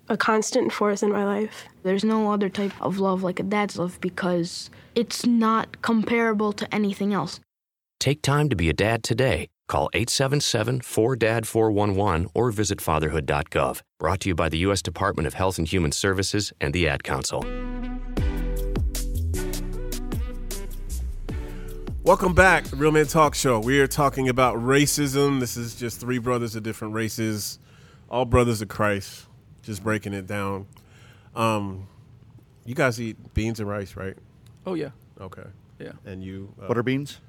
a 0.09 0.17
constant 0.17 0.73
force 0.73 1.03
in 1.03 1.11
my 1.11 1.23
life. 1.23 1.67
There's 1.83 2.03
no 2.03 2.31
other 2.31 2.49
type 2.49 2.73
of 2.81 2.97
love 2.97 3.21
like 3.21 3.39
a 3.39 3.43
dad's 3.43 3.77
love 3.77 4.01
because 4.01 4.71
it's 4.95 5.23
not 5.25 5.83
comparable 5.83 6.51
to 6.53 6.73
anything 6.73 7.13
else. 7.13 7.39
Take 7.99 8.23
time 8.23 8.49
to 8.49 8.55
be 8.55 8.69
a 8.69 8.73
dad 8.73 9.03
today. 9.03 9.49
Call 9.67 9.89
877 9.93 10.81
4DAD 10.81 11.45
411 11.45 12.29
or 12.33 12.51
visit 12.51 12.79
fatherhood.gov. 12.81 13.81
Brought 13.97 14.19
to 14.21 14.29
you 14.29 14.35
by 14.35 14.49
the 14.49 14.57
U.S. 14.59 14.81
Department 14.81 15.25
of 15.25 15.35
Health 15.35 15.57
and 15.57 15.67
Human 15.67 15.91
Services 15.91 16.51
and 16.59 16.73
the 16.73 16.87
Ad 16.87 17.03
Council. 17.03 17.45
Welcome 22.03 22.33
back, 22.33 22.65
Real 22.73 22.91
Men 22.91 23.07
Talk 23.07 23.33
Show. 23.33 23.61
We 23.61 23.79
are 23.79 23.87
talking 23.87 24.27
about 24.27 24.57
racism. 24.57 25.39
This 25.39 25.55
is 25.55 25.75
just 25.75 26.01
three 26.01 26.17
brothers 26.17 26.53
of 26.57 26.63
different 26.63 26.93
races, 26.93 27.59
all 28.09 28.25
brothers 28.25 28.61
of 28.61 28.67
Christ. 28.67 29.27
Just 29.61 29.81
breaking 29.81 30.13
it 30.13 30.27
down. 30.27 30.67
Um, 31.33 31.87
you 32.65 32.75
guys 32.75 32.99
eat 32.99 33.33
beans 33.33 33.61
and 33.61 33.69
rice, 33.69 33.95
right? 33.95 34.17
Oh 34.65 34.73
yeah. 34.73 34.89
Okay. 35.21 35.45
Yeah. 35.79 35.93
And 36.05 36.21
you 36.21 36.53
uh, 36.61 36.67
Butter 36.67 36.83
beans? 36.83 37.21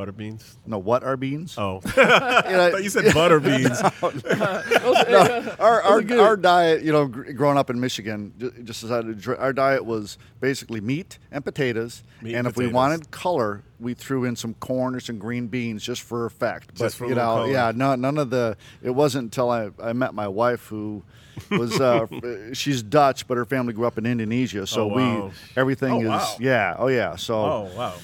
Butter 0.00 0.12
beans? 0.12 0.56
No, 0.66 0.78
what 0.78 1.04
are 1.04 1.16
beans? 1.16 1.56
Oh, 1.58 1.80
I 1.86 2.70
thought 2.70 2.82
you 2.82 2.88
said 2.88 3.12
butter 3.12 3.38
beans. 3.38 3.80
no, 4.02 5.54
our 5.58 5.82
our, 5.82 6.02
our 6.20 6.36
diet, 6.36 6.82
you 6.82 6.92
know, 6.92 7.06
gr- 7.06 7.32
growing 7.32 7.58
up 7.58 7.68
in 7.70 7.78
Michigan, 7.80 8.32
ju- 8.38 8.50
just 8.64 8.80
decided 8.80 9.08
to, 9.08 9.14
dr- 9.14 9.38
our 9.38 9.52
diet 9.52 9.84
was 9.84 10.16
basically 10.40 10.80
meat 10.80 11.18
and 11.30 11.44
potatoes. 11.44 12.02
Meat 12.22 12.30
and 12.34 12.38
and 12.40 12.48
if 12.48 12.56
we 12.56 12.66
wanted 12.66 13.10
color, 13.10 13.62
we 13.78 13.92
threw 13.94 14.24
in 14.24 14.36
some 14.36 14.54
corn 14.54 14.94
or 14.94 15.00
some 15.00 15.18
green 15.18 15.46
beans 15.48 15.82
just 15.84 16.02
for 16.02 16.24
effect. 16.24 16.68
But 16.68 16.76
Just 16.76 16.96
for 16.96 17.06
you 17.06 17.14
know, 17.14 17.20
color. 17.44 17.50
yeah, 17.52 17.72
no, 17.74 17.94
none 17.94 18.16
of 18.18 18.30
the. 18.30 18.56
It 18.82 18.90
wasn't 18.90 19.24
until 19.24 19.50
I, 19.50 19.70
I 19.82 19.92
met 19.92 20.14
my 20.14 20.28
wife 20.28 20.66
who 20.66 21.02
was 21.50 21.78
uh, 21.80 22.06
she's 22.54 22.82
Dutch, 22.82 23.26
but 23.28 23.36
her 23.36 23.44
family 23.44 23.72
grew 23.74 23.86
up 23.86 23.98
in 23.98 24.06
Indonesia, 24.06 24.66
so 24.66 24.84
Oh, 24.84 24.86
wow. 24.88 25.26
we 25.26 25.32
everything 25.60 25.92
Oh, 25.92 26.00
is 26.00 26.06
wow. 26.08 26.36
yeah, 26.40 26.74
oh 26.78 26.88
yeah, 26.88 27.16
so. 27.16 27.34
Oh 27.36 27.70
wow, 27.76 27.94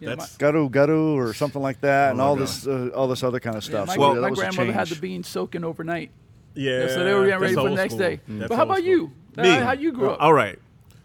Yeah, 0.00 0.10
that's 0.16 0.36
Garu 0.36 0.70
garu 0.70 1.14
or 1.16 1.32
something 1.34 1.62
like 1.62 1.80
that, 1.80 2.10
and 2.12 2.20
all 2.20 2.36
God. 2.36 2.42
this, 2.42 2.66
uh, 2.66 2.90
all 2.94 3.08
this 3.08 3.22
other 3.22 3.40
kind 3.40 3.56
of 3.56 3.62
Yeah, 3.64 3.68
stuff. 3.70 3.86
my, 3.88 3.94
so 3.94 4.00
Well- 4.00 4.14
that 4.14 4.20
my 4.22 4.30
was 4.30 4.38
grandmother 4.38 4.72
had 4.72 4.88
the 4.88 4.96
beans 4.96 5.26
soaking 5.28 5.64
overnight. 5.64 6.10
yeah. 6.54 6.88
so 6.88 7.02
they 7.04 7.14
were 7.14 7.26
getting 7.26 7.40
ready 7.40 7.54
for 7.54 7.68
the 7.68 7.74
next 7.76 7.94
school. 7.94 7.98
day. 7.98 8.20
That's 8.28 8.48
But 8.48 8.56
how 8.56 8.62
about 8.64 8.78
school. 8.78 8.86
you? 8.88 9.12
Me. 9.36 9.48
how 9.50 9.72
you 9.72 9.92
grew 9.92 10.10
up? 10.10 10.20
All 10.20 10.32
right. 10.32 10.58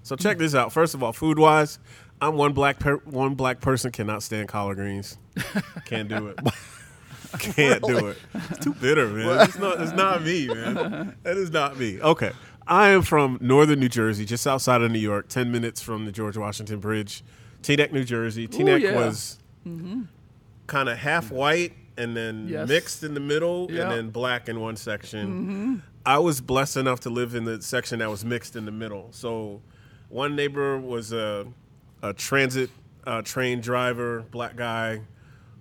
So 0.03 0.15
check 0.15 0.38
this 0.38 0.55
out. 0.55 0.71
First 0.74 0.93
of 0.93 1.03
all, 1.03 1.12
food 1.13 1.38
wise, 1.38 1.77
I'm 2.21 2.36
one 2.36 2.53
black 2.53 2.79
per- 2.79 2.98
one 3.05 3.36
black 3.36 3.60
person 3.62 3.91
cannot 3.91 4.24
stand 4.24 4.48
collard 4.48 4.77
greens. 4.77 5.17
Can't 5.86 6.07
do 6.10 6.27
it. 6.27 6.39
Can't 7.39 7.81
do 7.83 8.07
it. 8.07 8.17
It's 8.50 8.60
too 8.60 8.74
bitter, 8.74 9.07
man. 9.07 9.41
It's 9.48 9.57
not. 9.57 9.79
It's 9.81 9.93
not 9.93 10.21
me, 10.24 10.48
man. 10.48 11.15
That 11.24 11.38
is 11.38 11.50
not 11.51 11.77
me. 11.79 12.01
Okay. 12.01 12.31
I 12.67 12.89
am 12.89 13.01
from 13.01 13.38
northern 13.41 13.79
New 13.79 13.89
Jersey, 13.89 14.24
just 14.25 14.45
outside 14.45 14.81
of 14.81 14.91
New 14.91 15.00
York, 15.00 15.27
ten 15.29 15.51
minutes 15.51 15.81
from 15.81 16.05
the 16.05 16.12
George 16.12 16.38
Washington 16.38 16.79
Bridge, 16.79 17.24
Teaneck, 17.61 17.91
New 17.91 18.03
Jersey. 18.03 18.47
Teaneck 18.47 18.81
yeah. 18.81 18.95
was 18.95 19.37
kind 20.67 20.89
of 20.89 20.97
half 20.97 21.31
white 21.31 21.73
and 21.97 22.15
then 22.15 22.47
Yes. 22.47 22.67
mixed 22.67 23.03
in 23.03 23.13
the 23.13 23.19
middle 23.19 23.67
Yeah. 23.69 23.83
and 23.83 23.91
then 23.91 24.09
black 24.09 24.49
in 24.49 24.59
one 24.59 24.75
section. 24.75 25.81
I 26.05 26.17
was 26.17 26.41
blessed 26.41 26.77
enough 26.77 27.01
to 27.01 27.09
live 27.09 27.35
in 27.35 27.45
the 27.45 27.61
section 27.61 27.99
that 27.99 28.09
was 28.09 28.25
mixed 28.25 28.55
in 28.55 28.65
the 28.65 28.71
middle. 28.71 29.09
So 29.11 29.61
one 30.09 30.35
neighbor 30.35 30.77
was 30.79 31.13
a, 31.13 31.45
a 32.01 32.13
transit 32.13 32.69
uh, 33.05 33.21
train 33.21 33.61
driver, 33.61 34.21
black 34.31 34.55
guy 34.55 35.01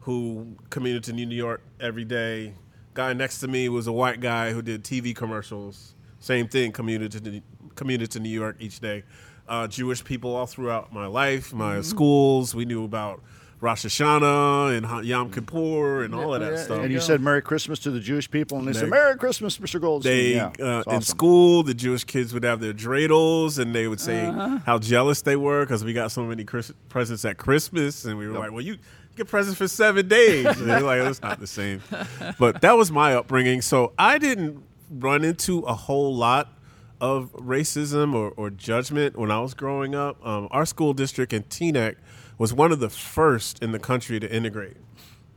who 0.00 0.56
commuted 0.70 1.04
to 1.04 1.12
New 1.12 1.26
York 1.28 1.62
every 1.78 2.04
day. 2.04 2.54
Guy 2.94 3.12
next 3.12 3.40
to 3.40 3.48
me 3.48 3.68
was 3.68 3.86
a 3.86 3.92
white 3.92 4.20
guy 4.20 4.52
who 4.52 4.62
did 4.62 4.82
TV 4.82 5.14
commercials. 5.14 5.94
Same 6.20 6.48
thing, 6.48 6.72
commuted 6.72 7.12
to 7.12 7.42
commuted 7.76 8.10
to 8.10 8.20
New 8.20 8.28
York 8.30 8.56
each 8.60 8.80
day. 8.80 9.04
Uh, 9.50 9.66
Jewish 9.66 10.04
people 10.04 10.36
all 10.36 10.46
throughout 10.46 10.92
my 10.92 11.06
life, 11.06 11.52
my 11.52 11.80
schools. 11.80 12.54
We 12.54 12.64
knew 12.64 12.84
about 12.84 13.20
Rosh 13.60 13.84
Hashanah 13.84 14.76
and 14.76 15.04
Yom 15.04 15.30
Kippur 15.32 16.04
and 16.04 16.14
all 16.14 16.32
of 16.34 16.40
that 16.40 16.52
Yeah, 16.52 16.56
yeah, 16.58 16.64
stuff. 16.64 16.78
And 16.82 16.92
you 16.92 16.98
go. 16.98 17.04
said 17.04 17.20
Merry 17.20 17.42
Christmas 17.42 17.80
to 17.80 17.90
the 17.90 17.98
Jewish 17.98 18.30
people, 18.30 18.58
and 18.58 18.68
they, 18.68 18.72
They- 18.72 18.78
said 18.78 18.88
Merry 18.90 19.16
Christmas, 19.16 19.58
Mr. 19.58 19.80
Goldstein. 19.80 20.12
They 20.12 20.34
yeah, 20.36 20.52
uh, 20.60 20.82
it's 20.86 20.92
in 20.94 21.02
school, 21.02 21.64
the 21.64 21.74
Jewish 21.74 22.04
kids 22.04 22.32
would 22.32 22.44
have 22.44 22.60
their 22.60 22.72
dreidels, 22.72 23.58
and 23.58 23.74
they 23.74 23.88
would 23.88 24.00
say 24.00 24.26
Uh-huh. 24.26 24.60
how 24.64 24.78
jealous 24.78 25.20
they 25.22 25.34
were 25.36 25.64
because 25.64 25.84
we 25.84 25.92
got 25.92 26.12
so 26.12 26.22
many 26.24 26.44
Chris- 26.44 26.72
presents 26.88 27.24
at 27.24 27.36
Christmas, 27.36 28.04
and 28.04 28.16
we 28.18 28.28
were 28.28 28.38
like, 28.38 28.52
"Well, 28.52 28.62
you 28.62 28.76
get 29.16 29.26
presents 29.26 29.58
for 29.58 29.66
seven 29.68 30.06
days." 30.06 30.46
And 30.46 30.70
they're 30.70 30.80
like, 30.80 31.00
"It's 31.02 31.20
not 31.20 31.40
the 31.40 31.46
same." 31.48 31.82
But 32.38 32.60
that 32.62 32.76
was 32.78 32.92
my 32.92 33.14
upbringing, 33.16 33.62
so 33.62 33.92
I 33.98 34.18
didn't 34.18 34.62
run 34.88 35.24
into 35.24 35.58
a 35.60 35.74
whole 35.74 36.14
lot 36.14 36.52
of 37.00 37.32
racism 37.32 38.14
or, 38.14 38.30
or 38.36 38.50
judgment 38.50 39.16
when 39.16 39.30
I 39.30 39.40
was 39.40 39.54
growing 39.54 39.94
up. 39.94 40.24
Um, 40.26 40.48
our 40.50 40.66
school 40.66 40.92
district 40.92 41.32
in 41.32 41.44
Teaneck 41.44 41.96
was 42.38 42.52
one 42.52 42.72
of 42.72 42.80
the 42.80 42.90
first 42.90 43.62
in 43.62 43.72
the 43.72 43.78
country 43.78 44.20
to 44.20 44.30
integrate. 44.30 44.76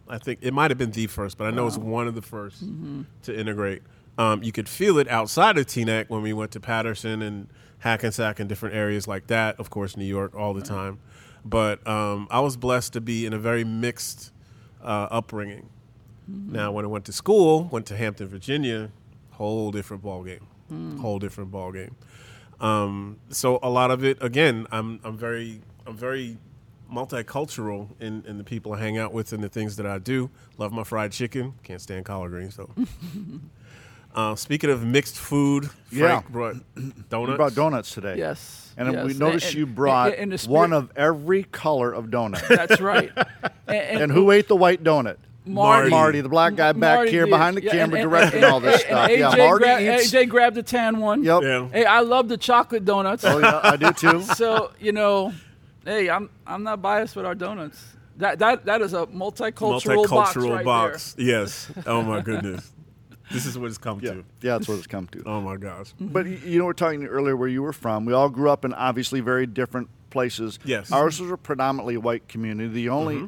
I 0.08 0.18
think 0.18 0.40
it 0.42 0.54
might 0.54 0.70
have 0.72 0.78
been 0.78 0.92
the 0.92 1.08
first, 1.08 1.38
but 1.38 1.46
I 1.46 1.52
know 1.52 1.66
it's 1.66 1.78
one 1.78 2.08
of 2.08 2.16
the 2.16 2.22
1st 2.22 3.06
to 3.24 3.40
integrate. 3.40 3.82
Um, 4.18 4.44
you 4.44 4.52
could 4.52 4.70
feel 4.70 5.00
it 5.00 5.08
outside 5.08 5.58
of 5.58 5.66
Teaneck 5.66 6.10
when 6.10 6.22
we 6.22 6.34
went 6.34 6.52
to 6.52 6.60
Paterson 6.60 7.22
and 7.22 7.48
Hackensack 7.80 8.40
and 8.40 8.48
different 8.48 8.76
areas 8.76 9.08
like 9.08 9.28
that. 9.28 9.60
Of 9.60 9.70
course, 9.70 9.98
New 9.98 10.06
York 10.06 10.36
all 10.36 10.54
the 10.54 10.62
time. 10.62 11.00
But 11.44 11.86
um, 11.88 12.28
I 12.30 12.42
was 12.42 12.58
blessed 12.58 12.94
to 12.94 13.02
be 13.02 13.26
in 13.26 13.34
a 13.34 13.40
very 13.40 13.64
mixed 13.64 14.32
uh, 14.84 15.08
upbringing. 15.10 15.70
Now, 16.28 16.72
when 16.72 16.86
I 16.86 16.88
went 16.88 17.06
to 17.06 17.12
school, 17.12 17.66
went 17.66 17.86
to 17.88 17.98
Hampton, 17.98 18.28
Virginia, 18.28 18.92
whole 19.32 19.72
different 19.72 20.04
ball 20.04 20.24
game, 20.24 20.48
whole 21.00 21.20
different 21.20 21.52
ball 21.52 21.72
game. 21.72 21.96
Um, 22.60 23.18
so 23.30 23.60
a 23.62 23.70
lot 23.70 23.92
of 23.92 24.04
it, 24.04 24.18
again, 24.22 24.68
I'm 24.72 25.00
I'm 25.04 25.18
very 25.18 25.62
I'm 25.86 25.98
very 25.98 26.38
multicultural 26.92 27.90
in, 28.00 28.24
in 28.28 28.38
the 28.38 28.44
people 28.44 28.74
I 28.74 28.80
hang 28.80 28.98
out 28.98 29.12
with 29.14 29.34
and 29.34 29.44
the 29.44 29.50
things 29.50 29.76
that 29.78 29.86
I 29.86 29.98
do. 29.98 30.30
Love 30.58 30.72
my 30.72 30.84
fried 30.84 31.12
chicken. 31.12 31.54
Can't 31.64 31.82
stand 31.82 32.06
collard 32.06 32.32
greens 32.32 32.56
though. 32.56 32.70
uh, 34.16 34.36
speaking 34.36 34.70
of 34.70 34.86
mixed 34.86 35.18
food, 35.18 35.70
Yeah. 35.92 36.20
Frank 36.22 36.30
brought 36.32 36.56
donuts. 37.10 37.32
You 37.32 37.36
brought 37.36 37.56
donuts 37.56 37.94
today. 37.94 38.18
Yes. 38.18 38.74
And 38.78 38.92
yes. 38.94 39.06
we 39.08 39.14
noticed 39.14 39.48
And- 39.48 39.56
you 39.56 39.66
brought 39.66 40.14
and 40.16 40.32
the 40.32 40.38
spirit- 40.38 40.54
one 40.54 40.74
of 40.74 40.92
every 40.96 41.44
color 41.44 41.92
of 41.92 42.06
donut. 42.08 42.48
That's 42.48 42.80
right. 42.82 43.12
And, 43.66 44.04
and 44.04 44.12
who 44.12 44.30
ate 44.32 44.50
the 44.50 44.58
white 44.58 44.84
donut? 44.84 45.16
Marty. 45.46 45.90
Marty, 45.90 46.22
the 46.22 46.30
black 46.30 46.56
guy 46.56 46.72
back 46.72 46.98
Marty 47.00 47.12
here 47.12 47.26
did. 47.26 47.32
behind 47.32 47.58
the 47.58 47.64
Yeah, 47.64 47.72
camera 47.72 48.00
and- 48.00 48.10
directing 48.10 48.44
and- 48.44 48.52
all 48.54 48.60
this 48.60 48.76
and- 48.76 48.82
stuff. 48.84 49.10
and 49.10 49.20
yeah, 49.20 49.32
AJ 49.32 49.38
Marty 49.38 49.64
gra- 49.66 49.96
eats. 49.96 50.12
AJ 50.14 50.30
grabbed 50.30 50.56
the 50.56 50.64
tan 50.64 51.00
one. 51.00 51.24
Yep. 51.24 51.44
Yeah. 51.44 51.68
Hey, 51.70 51.86
I 51.86 52.00
love 52.00 52.30
the 52.30 52.38
chocolate 52.38 52.86
donuts. 52.86 53.24
Oh 53.26 53.40
yeah, 53.40 53.60
I 53.64 53.76
do 53.76 53.92
too. 53.92 54.22
so 54.36 54.72
you 54.80 54.92
know, 54.94 55.34
hey, 55.86 56.10
I'm 56.10 56.30
I'm 56.48 56.64
not 56.64 56.82
biased 56.82 57.16
with 57.16 57.26
our 57.26 57.36
donuts. 57.36 57.84
That 58.18 58.40
that 58.40 58.66
that 58.66 58.82
is 58.82 58.94
a 58.94 59.06
multicultural, 59.08 60.08
box, 60.10 60.34
multicultural 60.36 60.56
right 60.56 60.66
box. 60.66 61.16
Yes. 61.18 61.70
Oh 61.86 62.02
my 62.04 62.22
goodness. 62.30 62.72
This 63.32 63.46
is 63.46 63.58
what 63.58 63.68
it's 63.70 63.78
come 63.78 64.00
Yeah, 64.02 64.12
to. 64.12 64.18
yeah, 64.18 64.24
that's 64.58 64.68
what 64.68 64.78
it's 64.78 64.86
come 64.88 65.08
to. 65.08 65.24
Oh 65.26 65.42
my 65.42 65.58
gosh. 65.58 65.94
But 66.00 66.28
you 66.28 66.60
know, 66.60 66.66
we're 66.66 66.74
talking 66.74 67.06
earlier 67.06 67.36
where 67.36 67.48
you 67.50 67.64
were 67.64 67.74
from. 67.74 68.06
We 68.06 68.14
all 68.14 68.30
grew 68.30 68.50
up 68.50 68.64
in 68.66 68.74
obviously 68.74 69.22
very 69.22 69.46
different 69.48 69.90
places. 70.10 70.60
Yes. 70.64 70.92
Ours 70.92 71.20
was 71.20 71.32
a 71.32 71.38
predominantly 71.38 71.98
white 71.98 72.28
community. 72.28 72.70
The 72.70 72.90
only 72.90 73.16
Mm-hmm. 73.16 73.26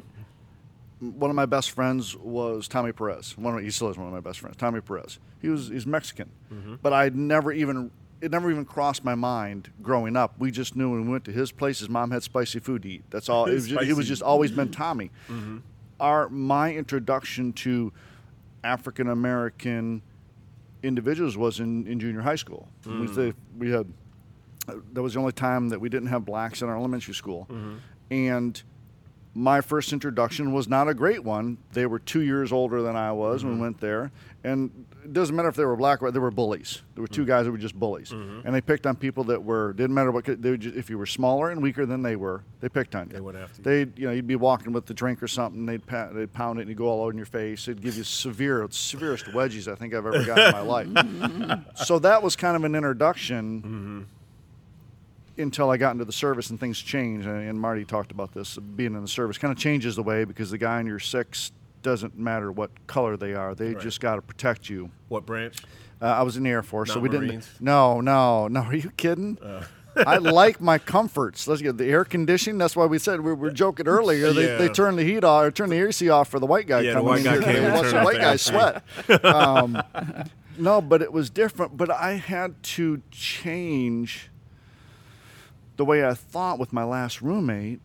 One 1.00 1.28
of 1.30 1.36
my 1.36 1.46
best 1.46 1.70
friends 1.72 2.16
was 2.16 2.68
Tommy 2.68 2.92
Perez. 2.92 3.36
One 3.36 3.54
of, 3.58 3.62
he 3.62 3.70
still 3.70 3.88
is 3.90 3.98
one 3.98 4.06
of 4.06 4.12
my 4.12 4.20
best 4.20 4.40
friends. 4.40 4.56
Tommy 4.56 4.80
Perez. 4.80 5.18
He 5.42 5.48
was 5.48 5.68
he's 5.68 5.86
Mexican, 5.86 6.30
Mm-hmm. 6.52 6.76
but 6.82 6.92
I'd 6.92 7.14
never 7.16 7.52
even 7.52 7.90
it 8.22 8.30
never 8.30 8.50
even 8.50 8.64
crossed 8.64 9.04
my 9.04 9.14
mind 9.14 9.70
growing 9.82 10.16
up. 10.16 10.34
We 10.38 10.50
just 10.50 10.74
knew 10.74 10.90
when 10.90 11.04
we 11.04 11.12
went 11.12 11.24
to 11.26 11.32
his 11.32 11.52
place, 11.52 11.80
his 11.80 11.90
mom 11.90 12.10
had 12.10 12.22
spicy 12.22 12.60
food 12.60 12.82
to 12.84 12.88
eat. 12.88 13.04
That's 13.10 13.28
all. 13.28 13.44
It 13.50 13.54
was, 13.54 13.68
just, 13.68 13.82
it 13.84 13.92
was 13.94 14.08
just 14.08 14.22
always 14.22 14.50
been 14.50 14.70
Tommy. 14.70 15.10
Mm-hmm. 15.28 15.58
Our 16.00 16.28
my 16.30 16.72
introduction 16.74 17.52
to 17.54 17.92
African 18.64 19.08
American 19.10 20.00
individuals 20.82 21.36
was 21.36 21.60
in, 21.60 21.86
in 21.86 21.98
junior 22.00 22.20
high 22.22 22.36
school. 22.36 22.68
Mm. 22.84 23.14
the- 23.14 23.34
we 23.58 23.70
had 23.70 23.86
that 24.92 25.00
was 25.02 25.14
the 25.14 25.20
only 25.20 25.32
time 25.32 25.68
that 25.68 25.80
we 25.80 25.88
didn't 25.88 26.08
have 26.08 26.24
blacks 26.24 26.60
in 26.62 26.68
our 26.68 26.76
elementary 26.76 27.14
school, 27.14 27.46
and 28.10 28.62
my 29.36 29.60
first 29.60 29.92
introduction 29.92 30.54
was 30.54 30.66
not 30.66 30.88
a 30.88 30.94
great 30.94 31.22
one. 31.22 31.58
They 31.72 31.84
were 31.84 31.98
two 31.98 32.22
years 32.22 32.52
older 32.52 32.80
than 32.80 32.96
I 32.96 33.12
was 33.12 33.44
when 33.44 33.52
we 33.52 33.56
mm-hmm. 33.56 33.62
went 33.64 33.80
there, 33.80 34.10
and 34.42 34.86
it 35.04 35.12
doesn't 35.12 35.36
matter 35.36 35.48
if 35.48 35.56
they 35.56 35.64
were 35.66 35.76
black 35.76 36.00
or 36.00 36.06
white. 36.06 36.14
They 36.14 36.20
were 36.20 36.30
bullies. 36.30 36.80
There 36.94 37.02
were 37.02 37.06
two 37.06 37.20
mm-hmm. 37.20 37.28
guys 37.28 37.44
that 37.44 37.52
were 37.52 37.58
just 37.58 37.74
bullies, 37.74 38.12
mm-hmm. 38.12 38.46
and 38.46 38.54
they 38.54 38.62
picked 38.62 38.86
on 38.86 38.96
people 38.96 39.24
that 39.24 39.44
were 39.44 39.74
didn't 39.74 39.92
matter 39.92 40.10
what. 40.10 40.24
They 40.24 40.50
would 40.50 40.62
just, 40.62 40.74
if 40.74 40.88
you 40.88 40.96
were 40.96 41.04
smaller 41.04 41.50
and 41.50 41.62
weaker 41.62 41.84
than 41.84 42.00
they 42.00 42.16
were, 42.16 42.44
they 42.60 42.70
picked 42.70 42.94
on 42.94 43.08
you. 43.08 43.12
They 43.12 43.20
would 43.20 43.34
have 43.34 43.52
to. 43.56 43.62
They, 43.62 43.80
you 43.80 44.06
know, 44.06 44.12
you'd 44.12 44.26
be 44.26 44.36
walking 44.36 44.72
with 44.72 44.86
the 44.86 44.94
drink 44.94 45.22
or 45.22 45.28
something. 45.28 45.66
They'd 45.66 45.86
pa- 45.86 46.08
they'd 46.12 46.32
pound 46.32 46.58
it 46.58 46.62
and 46.62 46.70
you 46.70 46.74
go 46.74 46.88
all 46.88 47.02
over 47.02 47.10
in 47.10 47.18
your 47.18 47.26
face. 47.26 47.66
They'd 47.66 47.82
give 47.82 47.98
you 47.98 48.04
severe, 48.04 48.66
severest 48.70 49.26
wedgies 49.26 49.70
I 49.70 49.74
think 49.74 49.92
I've 49.92 50.06
ever 50.06 50.24
gotten 50.24 50.46
in 50.46 50.52
my 50.52 50.60
life. 50.60 51.62
So 51.84 51.98
that 51.98 52.22
was 52.22 52.36
kind 52.36 52.56
of 52.56 52.64
an 52.64 52.74
introduction 52.74 54.06
until 55.38 55.70
I 55.70 55.76
got 55.76 55.92
into 55.92 56.04
the 56.04 56.12
service 56.12 56.50
and 56.50 56.58
things 56.60 56.78
changed. 56.78 57.26
And, 57.26 57.48
and 57.48 57.60
Marty 57.60 57.84
talked 57.84 58.10
about 58.10 58.32
this. 58.32 58.56
Being 58.58 58.94
in 58.94 59.02
the 59.02 59.08
service 59.08 59.38
kind 59.38 59.52
of 59.52 59.58
changes 59.58 59.96
the 59.96 60.02
way 60.02 60.24
because 60.24 60.50
the 60.50 60.58
guy 60.58 60.80
in 60.80 60.86
your 60.86 60.98
six 60.98 61.52
doesn't 61.82 62.18
matter 62.18 62.50
what 62.50 62.70
color 62.86 63.16
they 63.16 63.34
are. 63.34 63.54
They 63.54 63.74
Right. 63.74 63.82
just 63.82 64.00
got 64.00 64.16
to 64.16 64.22
protect 64.22 64.68
you. 64.68 64.90
What 65.08 65.24
branch? 65.26 65.58
Uh, 66.02 66.06
I 66.06 66.22
was 66.22 66.36
in 66.36 66.42
the 66.42 66.50
Air 66.50 66.62
Force, 66.62 66.92
so 66.92 67.00
we 67.00 67.08
Marines? 67.08 67.46
didn't. 67.46 67.60
No, 67.60 68.00
no, 68.00 68.48
no. 68.48 68.60
Are 68.62 68.74
you 68.74 68.90
kidding? 68.96 69.38
I 69.96 70.18
like 70.18 70.60
my 70.60 70.76
comforts. 70.76 71.48
Let's 71.48 71.62
get 71.62 71.78
the 71.78 71.86
air 71.86 72.04
conditioning. 72.04 72.58
That's 72.58 72.76
why 72.76 72.84
we 72.84 72.98
said 72.98 73.20
we 73.22 73.32
were 73.32 73.50
joking 73.50 73.88
earlier. 73.88 74.30
They, 74.32 74.46
Yeah. 74.48 74.56
they 74.58 74.68
turn 74.68 74.96
the 74.96 75.04
heat 75.04 75.24
off, 75.24 75.44
or 75.44 75.50
turn 75.50 75.70
the 75.70 75.80
AC 75.80 76.10
off 76.10 76.28
for 76.28 76.38
the 76.38 76.44
white 76.44 76.66
guy 76.66 76.80
Yeah, 76.80 76.90
the 76.90 76.94
coming 76.96 77.08
white 77.08 77.18
in 77.20 77.24
guy 77.24 77.32
here. 77.50 77.60
came 77.62 77.72
watch 77.72 77.90
the 77.92 78.02
white 78.02 78.18
guy 78.20 78.36
sweat. 78.36 78.82
Um, 79.24 79.82
no, 80.58 80.82
but 80.82 81.00
it 81.00 81.12
was 81.12 81.30
different. 81.30 81.78
But 81.78 81.90
I 81.90 82.14
had 82.14 82.62
to 82.62 83.00
change 83.10 84.30
the 85.76 85.84
way 85.84 86.04
I 86.06 86.14
thought 86.14 86.58
with 86.58 86.72
my 86.72 86.84
last 86.84 87.20
roommate, 87.22 87.80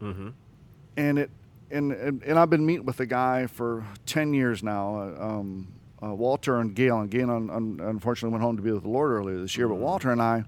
and 0.97 1.19
it 1.19 1.29
and, 1.69 1.91
and 1.91 2.21
and 2.23 2.39
I've 2.39 2.49
been 2.49 2.65
meeting 2.65 2.85
with 2.85 2.99
a 2.99 3.05
guy 3.05 3.47
for 3.47 3.85
ten 4.05 4.33
years 4.33 4.63
now. 4.63 4.95
Uh, 4.97 5.23
um, 5.25 5.67
uh, 6.03 6.13
Walter 6.15 6.57
and 6.59 6.73
Gail, 6.73 6.99
and 6.99 7.11
Gail 7.11 7.29
un, 7.29 7.49
un, 7.51 7.79
unfortunately 7.81 8.31
went 8.31 8.43
home 8.43 8.57
to 8.57 8.63
be 8.63 8.71
with 8.71 8.81
the 8.83 8.89
Lord 8.89 9.11
earlier 9.11 9.37
this 9.39 9.55
year. 9.55 9.67
But 9.67 9.75
Walter 9.75 10.11
and 10.11 10.19
I, 10.19 10.45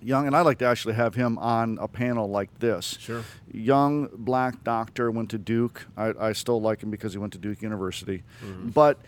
young, 0.00 0.26
and 0.26 0.34
I'd 0.34 0.46
like 0.46 0.56
to 0.58 0.64
actually 0.64 0.94
have 0.94 1.14
him 1.14 1.36
on 1.38 1.76
a 1.78 1.86
panel 1.86 2.30
like 2.30 2.58
this. 2.60 2.96
Sure. 2.98 3.22
Young 3.52 4.08
black 4.16 4.64
doctor 4.64 5.10
went 5.10 5.30
to 5.30 5.38
Duke. 5.38 5.86
I, 5.98 6.14
I 6.18 6.32
still 6.32 6.62
like 6.62 6.82
him 6.82 6.90
because 6.90 7.12
he 7.12 7.18
went 7.18 7.34
to 7.34 7.38
Duke 7.38 7.60
University, 7.60 8.22
but 8.64 8.98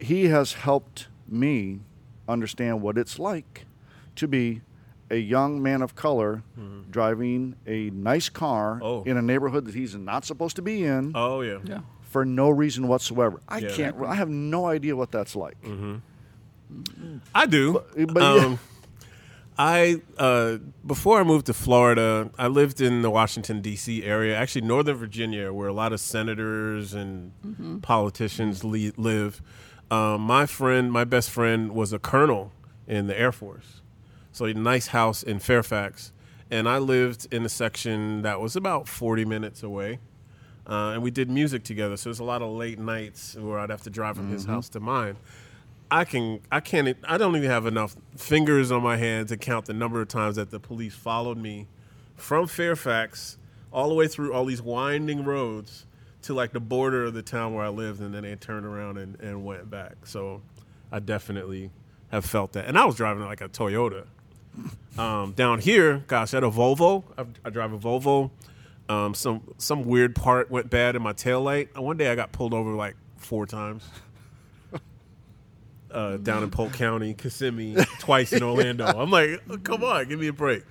he 0.00 0.24
has 0.26 0.54
helped 0.54 1.06
me 1.28 1.80
understand 2.28 2.82
what 2.82 2.98
it's 2.98 3.18
like 3.18 3.64
to 4.16 4.26
be 4.26 4.60
a 5.10 5.16
young 5.16 5.62
man 5.62 5.82
of 5.82 5.94
color 5.94 6.42
driving 6.90 7.54
a 7.66 7.90
nice 7.90 8.28
car 8.28 8.80
Oh. 8.82 9.02
in 9.04 9.16
a 9.16 9.22
neighborhood 9.22 9.64
that 9.66 9.74
he's 9.74 9.94
not 9.94 10.24
supposed 10.24 10.56
to 10.56 10.62
be 10.62 10.84
in 10.84 11.12
Oh 11.14 11.40
yeah. 11.42 11.58
Yeah. 11.64 11.80
for 12.02 12.24
no 12.24 12.50
reason 12.50 12.88
whatsoever. 12.88 13.40
I 13.48 13.58
Yeah. 13.58 13.68
can't. 13.70 13.96
I 14.04 14.14
have 14.16 14.28
no 14.28 14.66
idea 14.66 14.96
what 14.96 15.10
that's 15.12 15.36
like. 15.36 15.56
I 17.34 17.46
do. 17.46 17.82
But- 17.96 18.14
but 18.14 18.22
yeah. 18.22 18.44
um, 18.46 18.58
I 19.58 20.02
uh, 20.18 20.58
before 20.86 21.18
I 21.18 21.22
moved 21.22 21.46
to 21.46 21.54
Florida, 21.54 22.30
I 22.38 22.46
lived 22.48 22.80
in 22.80 23.00
the 23.02 23.10
Washington 23.10 23.62
D.C. 23.62 24.02
area, 24.04 24.36
actually 24.36 24.60
Northern 24.66 24.96
Virginia, 24.96 25.50
where 25.52 25.68
a 25.68 25.72
lot 25.72 25.92
of 25.94 26.00
senators 26.00 26.92
and 26.92 27.32
politicians 27.82 28.62
le- 28.64 28.92
live. 28.98 29.40
Um, 29.90 30.20
my 30.22 30.44
friend, 30.46 30.92
my 30.92 31.04
best 31.04 31.30
friend, 31.30 31.72
was 31.72 31.92
a 31.94 31.98
colonel 31.98 32.52
in 32.86 33.06
the 33.06 33.18
Air 33.18 33.32
Force, 33.32 33.80
so 34.36 34.44
a 34.44 34.52
nice 34.52 34.88
house 34.88 35.22
in 35.22 35.38
Fairfax, 35.38 36.12
and 36.50 36.68
I 36.68 36.76
lived 36.76 37.26
in 37.32 37.42
a 37.46 37.48
section 37.48 38.20
that 38.20 38.38
was 38.38 38.54
about 38.54 38.86
forty 38.86 39.24
minutes 39.24 39.62
away. 39.62 39.98
Uh, 40.68 40.90
and 40.90 41.02
we 41.02 41.10
did 41.10 41.30
music 41.30 41.62
together, 41.62 41.96
so 41.96 42.10
there's 42.10 42.18
a 42.18 42.24
lot 42.24 42.42
of 42.42 42.50
late 42.50 42.78
nights 42.78 43.34
where 43.36 43.58
I'd 43.58 43.70
have 43.70 43.82
to 43.82 43.90
drive 43.90 44.16
from 44.16 44.30
his 44.30 44.44
house 44.44 44.68
to 44.70 44.80
mine. 44.80 45.16
I 45.90 46.04
can 46.04 46.40
I 46.52 46.60
can't 46.60 46.98
I 47.04 47.16
don't 47.16 47.34
even 47.34 47.48
have 47.48 47.64
enough 47.64 47.96
fingers 48.14 48.70
on 48.70 48.82
my 48.82 48.98
hand 48.98 49.28
to 49.28 49.38
count 49.38 49.64
the 49.64 49.72
number 49.72 50.02
of 50.02 50.08
times 50.08 50.36
that 50.36 50.50
the 50.50 50.60
police 50.60 50.94
followed 50.94 51.38
me 51.38 51.66
from 52.14 52.46
Fairfax 52.46 53.38
all 53.72 53.88
the 53.88 53.94
way 53.94 54.06
through 54.06 54.34
all 54.34 54.44
these 54.44 54.60
winding 54.60 55.24
roads 55.24 55.86
to 56.22 56.34
like 56.34 56.52
the 56.52 56.60
border 56.60 57.04
of 57.04 57.14
the 57.14 57.22
town 57.22 57.54
where 57.54 57.64
I 57.64 57.68
lived 57.68 58.00
and 58.00 58.12
then 58.12 58.24
they 58.24 58.34
turned 58.34 58.66
around 58.66 58.98
and, 58.98 59.18
and 59.20 59.46
went 59.46 59.70
back. 59.70 60.04
So 60.04 60.42
I 60.92 60.98
definitely 60.98 61.70
have 62.08 62.24
felt 62.24 62.52
that. 62.52 62.66
And 62.66 62.76
I 62.76 62.84
was 62.84 62.96
driving 62.96 63.24
like 63.24 63.40
a 63.40 63.48
Toyota. 63.48 64.06
Um, 64.98 65.32
down 65.32 65.60
here, 65.60 66.04
gosh, 66.06 66.32
I 66.32 66.38
had 66.38 66.44
a 66.44 66.50
Volvo. 66.50 67.04
I, 67.18 67.26
I 67.44 67.50
drive 67.50 67.72
a 67.72 67.78
Volvo. 67.78 68.30
Um, 68.88 69.14
some 69.14 69.42
some 69.58 69.84
weird 69.84 70.14
part 70.14 70.50
went 70.50 70.70
bad 70.70 70.96
in 70.96 71.02
my 71.02 71.12
taillight. 71.12 71.76
One 71.76 71.96
day 71.96 72.08
I 72.08 72.14
got 72.14 72.32
pulled 72.32 72.54
over 72.54 72.72
like 72.72 72.94
four 73.16 73.46
times 73.46 73.84
uh, 75.90 76.18
down 76.18 76.42
in 76.42 76.50
Polk 76.50 76.72
County, 76.74 77.14
Kissimmee, 77.14 77.76
twice 78.00 78.32
in 78.32 78.42
Orlando. 78.42 78.86
I'm 78.86 79.10
like, 79.10 79.42
oh, 79.48 79.56
come 79.58 79.82
on, 79.82 80.08
give 80.08 80.20
me 80.20 80.28
a 80.28 80.32
break. 80.32 80.62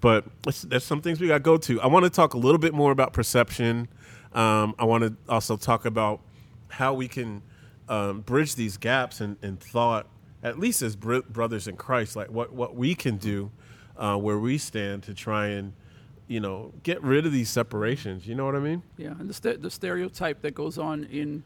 But 0.00 0.24
that's 0.42 0.84
some 0.84 1.00
things 1.00 1.20
we 1.20 1.28
got 1.28 1.34
to 1.34 1.40
go 1.40 1.56
to. 1.58 1.80
I 1.80 1.86
want 1.86 2.04
to 2.04 2.10
talk 2.10 2.34
a 2.34 2.38
little 2.38 2.58
bit 2.58 2.74
more 2.74 2.90
about 2.92 3.12
perception. 3.12 3.88
Um, 4.32 4.74
I 4.78 4.84
want 4.84 5.04
to 5.04 5.14
also 5.28 5.56
talk 5.56 5.84
about 5.84 6.20
how 6.68 6.94
we 6.94 7.06
can 7.06 7.42
um, 7.88 8.20
bridge 8.20 8.54
these 8.54 8.76
gaps 8.76 9.20
in, 9.20 9.36
in 9.42 9.56
thought, 9.56 10.06
at 10.42 10.58
least 10.58 10.82
as 10.82 10.96
br- 10.96 11.20
brothers 11.28 11.68
in 11.68 11.76
Christ, 11.76 12.16
like 12.16 12.30
what, 12.30 12.52
what 12.52 12.74
we 12.74 12.94
can 12.94 13.16
do 13.16 13.50
uh, 13.96 14.16
where 14.16 14.38
we 14.38 14.58
stand 14.58 15.02
to 15.04 15.14
try 15.14 15.48
and, 15.48 15.72
you 16.26 16.40
know, 16.40 16.72
get 16.82 17.02
rid 17.02 17.26
of 17.26 17.32
these 17.32 17.50
separations. 17.50 18.26
You 18.26 18.34
know 18.34 18.44
what 18.44 18.54
I 18.56 18.60
mean? 18.60 18.82
Yeah, 18.96 19.10
and 19.18 19.28
the, 19.28 19.34
st- 19.34 19.62
the 19.62 19.70
stereotype 19.70 20.42
that 20.42 20.54
goes 20.54 20.78
on 20.78 21.04
in 21.04 21.44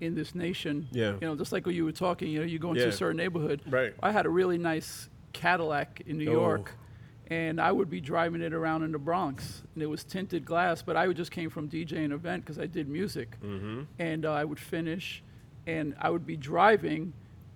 in 0.00 0.14
this 0.14 0.34
nation. 0.34 0.88
Yeah. 0.92 1.12
You 1.20 1.28
know, 1.28 1.36
just 1.36 1.52
like 1.52 1.66
when 1.66 1.74
you 1.74 1.84
were 1.84 1.92
talking, 1.92 2.28
you 2.30 2.38
know, 2.38 2.44
you 2.46 2.58
go 2.58 2.70
into 2.70 2.80
Yeah. 2.80 2.88
a 2.88 2.92
certain 2.92 3.18
neighborhood. 3.18 3.60
Right. 3.68 3.94
I 4.02 4.10
had 4.12 4.24
a 4.24 4.30
really 4.30 4.56
nice 4.56 5.10
Cadillac 5.34 6.00
in 6.06 6.16
New 6.16 6.28
Oh. 6.30 6.32
York, 6.32 6.72
and 7.26 7.60
I 7.60 7.70
would 7.70 7.90
be 7.90 8.00
driving 8.00 8.40
it 8.40 8.54
around 8.54 8.82
in 8.82 8.92
the 8.92 8.98
Bronx, 8.98 9.62
and 9.74 9.82
it 9.82 9.86
was 9.86 10.02
tinted 10.02 10.46
glass. 10.46 10.80
But 10.82 10.96
I 10.96 11.06
just 11.12 11.30
came 11.30 11.50
from 11.50 11.68
DJing 11.68 12.06
an 12.06 12.12
event 12.12 12.44
because 12.44 12.58
I 12.58 12.64
did 12.66 12.88
music, 12.88 13.36
Mm-hmm. 13.42 13.82
and 13.98 14.24
uh, 14.24 14.32
I 14.32 14.42
would 14.44 14.58
finish, 14.58 15.22
and 15.66 15.94
I 16.00 16.08
would 16.08 16.26
be 16.26 16.36
driving 16.38 17.12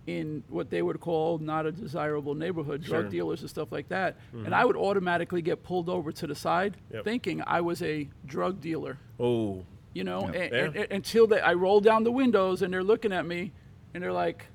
in 0.07 0.45
what 0.49 0.69
they 0.71 0.83
would 0.83 1.01
call 1.01 1.38
not 1.38 1.64
a 1.67 1.73
desirable 1.73 2.35
neighborhood, 2.35 2.83
drug 2.83 3.05
Sure. 3.05 3.11
dealers 3.11 3.40
and 3.40 3.49
stuff 3.49 3.73
like 3.73 3.88
that. 3.88 4.17
Mhm. 4.35 4.47
And 4.47 4.55
I 4.55 4.64
would 4.64 4.77
automatically 4.77 5.40
get 5.40 5.62
pulled 5.62 5.88
over 5.88 6.12
to 6.12 6.27
the 6.27 6.35
side, 6.35 6.77
Yep. 6.93 7.05
thinking 7.05 7.43
I 7.47 7.61
was 7.62 7.81
a 7.83 8.09
drug 8.27 8.61
dealer 8.61 8.99
Oh, 9.19 9.64
you 9.95 10.05
know, 10.05 10.23
Yeah. 10.33 10.40
and, 10.40 10.53
Yeah. 10.53 10.59
and- 10.64 10.77
and- 10.77 10.93
until 10.93 11.27
they, 11.27 11.40
I 11.40 11.55
roll 11.55 11.81
down 11.81 12.05
the 12.05 12.12
windows 12.12 12.61
and 12.62 12.73
they're 12.75 12.83
looking 12.85 13.12
at 13.12 13.25
me, 13.27 13.53
and 13.95 14.03
they're 14.03 14.12
like, 14.12 14.47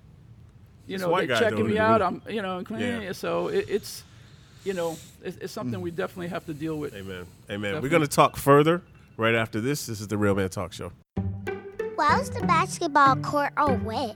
you 0.86 0.98
know, 0.98 1.16
they're 1.18 1.28
checking 1.40 1.66
me 1.68 1.78
out. 1.78 2.02
I'm, 2.02 2.22
you 2.30 2.42
know, 2.42 2.62
Yeah. 2.78 3.12
so 3.14 3.48
it, 3.48 3.66
it's, 3.70 4.04
you 4.66 4.74
know, 4.74 4.98
it's, 5.24 5.38
it's 5.38 5.54
something 5.54 5.80
we 5.82 5.92
definitely 5.92 6.28
have 6.28 6.46
to 6.48 6.54
deal 6.54 6.78
with. 6.78 6.94
Amen. 6.94 7.26
Amen. 7.50 7.82
We're 7.82 7.90
going 7.90 8.02
to 8.04 8.08
talk 8.08 8.36
further 8.38 8.82
right 9.18 9.34
after 9.36 9.62
this. 9.62 9.86
This 9.88 10.00
is 10.02 10.08
the 10.10 10.18
Real 10.18 10.36
Man 10.36 10.50
Talk 10.50 10.74
Show. 10.74 10.92
Why 11.96 12.18
was 12.18 12.30
the 12.30 12.42
basketball 12.46 13.16
court 13.18 13.52
all 13.58 13.76
wet? 13.78 14.16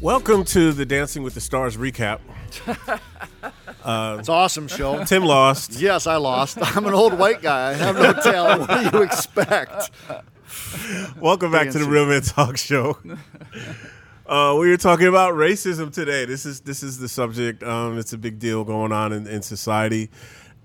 Welcome 0.00 0.44
to 0.46 0.72
the 0.72 0.86
Dancing 0.86 1.22
with 1.22 1.34
the 1.34 1.40
Stars 1.40 1.76
recap. 1.76 2.20
Uh, 3.84 4.16
It's 4.18 4.28
an 4.28 4.34
awesome 4.34 4.68
show. 4.68 5.02
Tim 5.04 5.24
lost. 5.24 5.80
Yes, 5.80 6.06
I 6.06 6.16
lost. 6.16 6.58
I'm 6.60 6.84
an 6.84 6.92
old 6.92 7.16
white 7.18 7.40
guy. 7.40 7.70
I 7.70 7.72
have 7.74 7.96
no 7.96 8.12
talent. 8.22 8.68
What 8.68 8.90
do 8.92 8.98
you 8.98 9.02
expect? 9.02 9.90
Welcome 11.18 11.52
back 11.52 11.68
to 11.68 11.72
the 11.72 11.78
Dancing. 11.78 11.88
Real 11.90 12.04
Man 12.06 12.20
Talk 12.22 12.56
Show. 12.58 12.98
Uh, 14.26 14.54
we 14.60 14.70
are 14.70 14.76
talking 14.76 15.06
about 15.06 15.32
racism 15.32 15.90
today. 15.90 16.26
This 16.26 16.44
is 16.44 16.60
this 16.60 16.82
is 16.82 16.98
the 16.98 17.08
subject. 17.08 17.62
Um, 17.62 17.96
it's 17.98 18.12
a 18.12 18.18
big 18.18 18.38
deal 18.38 18.62
going 18.62 18.92
on 18.92 19.10
in, 19.14 19.26
in 19.26 19.40
society, 19.40 20.10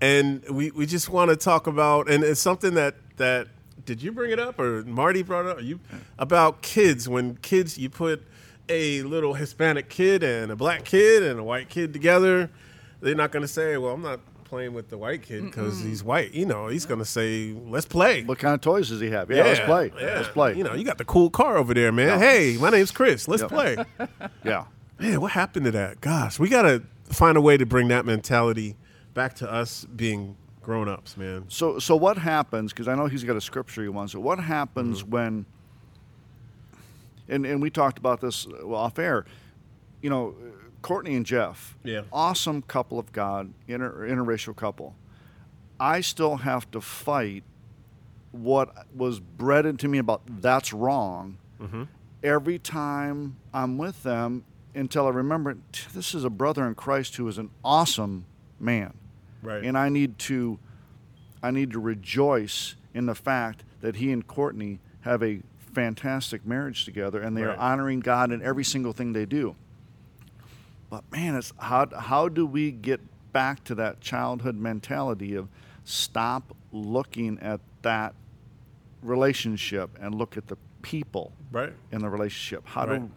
and 0.02 0.44
we, 0.50 0.70
we 0.72 0.84
just 0.84 1.08
want 1.08 1.30
to 1.30 1.36
talk 1.36 1.66
about. 1.66 2.10
And 2.10 2.22
it's 2.22 2.42
something 2.42 2.74
that 2.74 2.96
that 3.16 3.46
did 3.86 4.02
you 4.02 4.12
bring 4.12 4.32
it 4.32 4.38
up 4.38 4.58
or 4.58 4.82
Marty 4.84 5.22
brought 5.22 5.46
it 5.46 5.50
up? 5.52 5.62
You 5.62 5.80
about 6.18 6.60
kids 6.60 7.08
when 7.08 7.36
kids 7.36 7.78
you 7.78 7.88
put 7.88 8.22
a 8.68 9.02
little 9.02 9.34
Hispanic 9.34 9.88
kid 9.88 10.22
and 10.22 10.50
a 10.50 10.56
black 10.56 10.84
kid 10.84 11.22
and 11.22 11.38
a 11.38 11.44
white 11.44 11.68
kid 11.68 11.92
together, 11.92 12.50
they're 13.00 13.14
not 13.14 13.30
going 13.32 13.42
to 13.42 13.48
say, 13.48 13.76
"Well, 13.76 13.92
I'm 13.94 14.02
not 14.02 14.20
playing 14.44 14.72
with 14.74 14.88
the 14.88 14.96
white 14.98 15.22
kid 15.22 15.44
because 15.44 15.80
he's 15.80 16.02
white." 16.02 16.32
You 16.32 16.46
know, 16.46 16.68
he's 16.68 16.86
going 16.86 17.00
to 17.00 17.04
say, 17.04 17.52
"Let's 17.52 17.86
play." 17.86 18.22
What 18.24 18.38
kind 18.38 18.54
of 18.54 18.60
toys 18.60 18.88
does 18.88 19.00
he 19.00 19.10
have? 19.10 19.30
Yeah, 19.30 19.44
let's 19.44 19.60
play. 19.60 19.92
yeah. 20.00 20.16
Let's 20.16 20.28
play. 20.28 20.56
You 20.56 20.64
know, 20.64 20.74
you 20.74 20.84
got 20.84 20.98
the 20.98 21.04
cool 21.04 21.30
car 21.30 21.56
over 21.58 21.74
there, 21.74 21.92
man. 21.92 22.08
Yeah. 22.08 22.18
Hey, 22.18 22.56
my 22.58 22.70
name's 22.70 22.90
Chris. 22.90 23.28
Let's 23.28 23.42
Yep. 23.42 23.50
play. 23.50 23.76
yeah. 24.44 24.64
Man, 24.98 25.20
what 25.20 25.32
happened 25.32 25.64
to 25.66 25.70
that? 25.72 26.00
Gosh, 26.00 26.38
we 26.38 26.48
got 26.48 26.62
to 26.62 26.82
find 27.04 27.36
a 27.36 27.40
way 27.40 27.56
to 27.56 27.66
bring 27.66 27.88
that 27.88 28.06
mentality 28.06 28.76
back 29.12 29.34
to 29.36 29.52
us 29.52 29.84
being 29.96 30.36
grown 30.62 30.88
ups, 30.88 31.16
man. 31.16 31.44
So, 31.48 31.78
so 31.78 31.94
what 31.96 32.16
happens? 32.16 32.72
Because 32.72 32.88
I 32.88 32.94
know 32.94 33.06
he's 33.06 33.24
got 33.24 33.36
a 33.36 33.40
scripture 33.40 33.82
he 33.82 33.88
wants. 33.88 34.12
So, 34.14 34.20
what 34.20 34.38
happens 34.38 35.02
Mm-hmm. 35.02 35.10
when? 35.10 35.46
And 37.28 37.46
and 37.46 37.60
we 37.62 37.70
talked 37.70 37.98
about 37.98 38.20
this 38.20 38.46
uh, 38.46 38.68
off 38.72 38.98
air. 38.98 39.24
You 40.02 40.10
know, 40.10 40.34
Courtney 40.82 41.14
and 41.14 41.24
Jeff. 41.24 41.76
Yeah. 41.82 42.02
Awesome 42.12 42.60
couple 42.62 42.98
of 42.98 43.12
God, 43.12 43.52
inter, 43.66 44.06
interracial 44.08 44.54
couple. 44.54 44.94
I 45.80 46.00
still 46.02 46.36
have 46.36 46.70
to 46.72 46.80
fight 46.80 47.42
what 48.32 48.74
was 48.94 49.20
bred 49.20 49.64
into 49.66 49.88
me 49.88 49.98
about 49.98 50.22
that's 50.40 50.72
wrong 50.72 51.38
Mm-hmm. 51.60 51.84
every 52.22 52.58
time 52.58 53.36
I'm 53.54 53.78
with 53.78 54.02
them 54.02 54.44
until 54.74 55.06
I 55.06 55.10
remember 55.10 55.56
this 55.94 56.14
is 56.14 56.24
a 56.24 56.30
brother 56.30 56.66
in 56.66 56.74
Christ 56.74 57.14
who 57.16 57.26
is 57.28 57.38
an 57.38 57.48
awesome 57.64 58.26
man. 58.58 58.92
Right. 59.40 59.62
And 59.64 59.78
I 59.78 59.88
need 59.88 60.18
to 60.20 60.58
I 61.42 61.52
need 61.52 61.70
to 61.70 61.78
rejoice 61.78 62.74
in 62.92 63.06
the 63.06 63.14
fact 63.14 63.62
that 63.80 63.96
he 63.96 64.10
and 64.10 64.26
Courtney 64.26 64.80
have 65.02 65.22
a 65.22 65.40
fantastic 65.74 66.46
marriage 66.46 66.84
together 66.84 67.20
and 67.20 67.36
they 67.36 67.42
Right. 67.42 67.56
are 67.56 67.60
honoring 67.60 68.00
God 68.00 68.30
in 68.32 68.40
every 68.42 68.64
single 68.64 68.92
thing 68.92 69.12
they 69.12 69.26
do. 69.26 69.56
But 70.88 71.10
man, 71.10 71.34
it's 71.34 71.52
how 71.58 71.88
how 71.98 72.28
do 72.28 72.46
we 72.46 72.70
get 72.70 73.00
back 73.32 73.64
to 73.64 73.74
that 73.76 74.00
childhood 74.00 74.54
mentality 74.56 75.34
of 75.34 75.48
stop 75.84 76.56
looking 76.72 77.38
at 77.40 77.60
that 77.82 78.14
relationship 79.02 79.90
and 80.00 80.14
look 80.14 80.36
at 80.36 80.46
the 80.46 80.56
people 80.82 81.32
right. 81.50 81.72
in 81.90 82.00
the 82.00 82.08
relationship? 82.08 82.64
How 82.66 82.86
Right. 82.86 83.00
do 83.02 83.10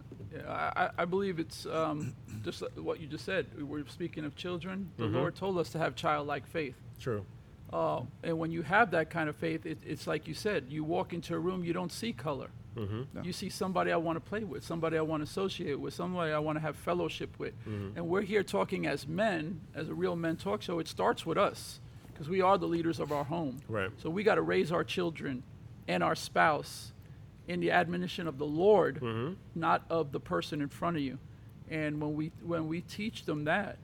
I, 0.47 0.51
I- 0.75 0.89
I 0.99 1.05
believe 1.05 1.39
it's 1.39 1.65
um, 1.65 2.13
just 2.43 2.61
what 2.77 2.99
you 2.99 3.07
just 3.07 3.25
said. 3.25 3.47
We're 3.59 3.87
speaking 3.87 4.23
of 4.25 4.35
children. 4.35 4.89
The 4.97 5.05
Mhm. 5.05 5.13
Lord 5.13 5.35
told 5.35 5.57
us 5.57 5.69
to 5.69 5.79
have 5.79 5.95
childlike 5.95 6.45
faith. 6.45 6.75
True. 6.99 7.25
Uh, 7.71 8.01
and 8.23 8.37
when 8.39 8.51
you 8.51 8.61
have 8.61 8.91
that 8.91 9.09
kind 9.09 9.27
of 9.29 9.35
faith, 9.35 9.65
it, 9.65 9.77
it's 9.85 10.07
like 10.07 10.27
you 10.27 10.33
said, 10.33 10.65
you 10.69 10.83
walk 10.83 11.13
into 11.13 11.35
a 11.35 11.39
room, 11.39 11.63
you 11.63 11.73
don't 11.73 11.91
see 11.91 12.13
color. 12.13 12.47
Mm-hmm. 12.77 13.23
You 13.23 13.33
see 13.33 13.49
somebody 13.49 13.91
I 13.91 13.97
want 13.97 14.17
to 14.17 14.29
play 14.29 14.43
with, 14.43 14.63
somebody 14.63 14.97
I 14.97 15.01
want 15.01 15.21
to 15.21 15.29
associate 15.29 15.79
with, 15.79 15.93
somebody 15.95 16.31
I 16.31 16.39
want 16.39 16.57
to 16.57 16.61
have 16.61 16.75
fellowship 16.75 17.37
with. 17.39 17.53
Mhm. 17.67 17.95
And 17.97 18.07
we're 18.07 18.21
here 18.21 18.43
talking 18.43 18.85
as 18.85 19.07
men, 19.07 19.61
as 19.73 19.89
a 19.89 19.95
real 19.95 20.15
men 20.15 20.35
talk 20.37 20.61
show. 20.61 20.77
It 20.79 20.87
starts 20.87 21.25
with 21.25 21.37
us 21.39 21.79
because 22.13 22.29
we 22.29 22.39
are 22.39 22.57
the 22.57 22.67
leaders 22.67 22.99
of 22.99 23.11
our 23.11 23.23
home. 23.23 23.57
Right. 23.67 23.89
So 23.97 24.09
we 24.11 24.23
got 24.23 24.35
to 24.35 24.43
raise 24.43 24.71
our 24.71 24.83
children 24.83 25.41
and 25.87 26.03
our 26.03 26.15
spouse 26.15 26.93
in 27.47 27.59
the 27.61 27.71
admonition 27.71 28.27
of 28.27 28.37
the 28.37 28.45
Lord, 28.45 28.99
Mm-hmm. 29.01 29.33
not 29.55 29.83
of 29.89 30.11
the 30.11 30.19
person 30.19 30.61
in 30.61 30.69
front 30.69 30.97
of 30.97 31.03
you. 31.03 31.17
And 31.69 31.99
when 31.99 32.13
we 32.15 32.31
when 32.43 32.67
we 32.67 32.81
teach 32.81 33.25
them 33.25 33.45
that, 33.45 33.77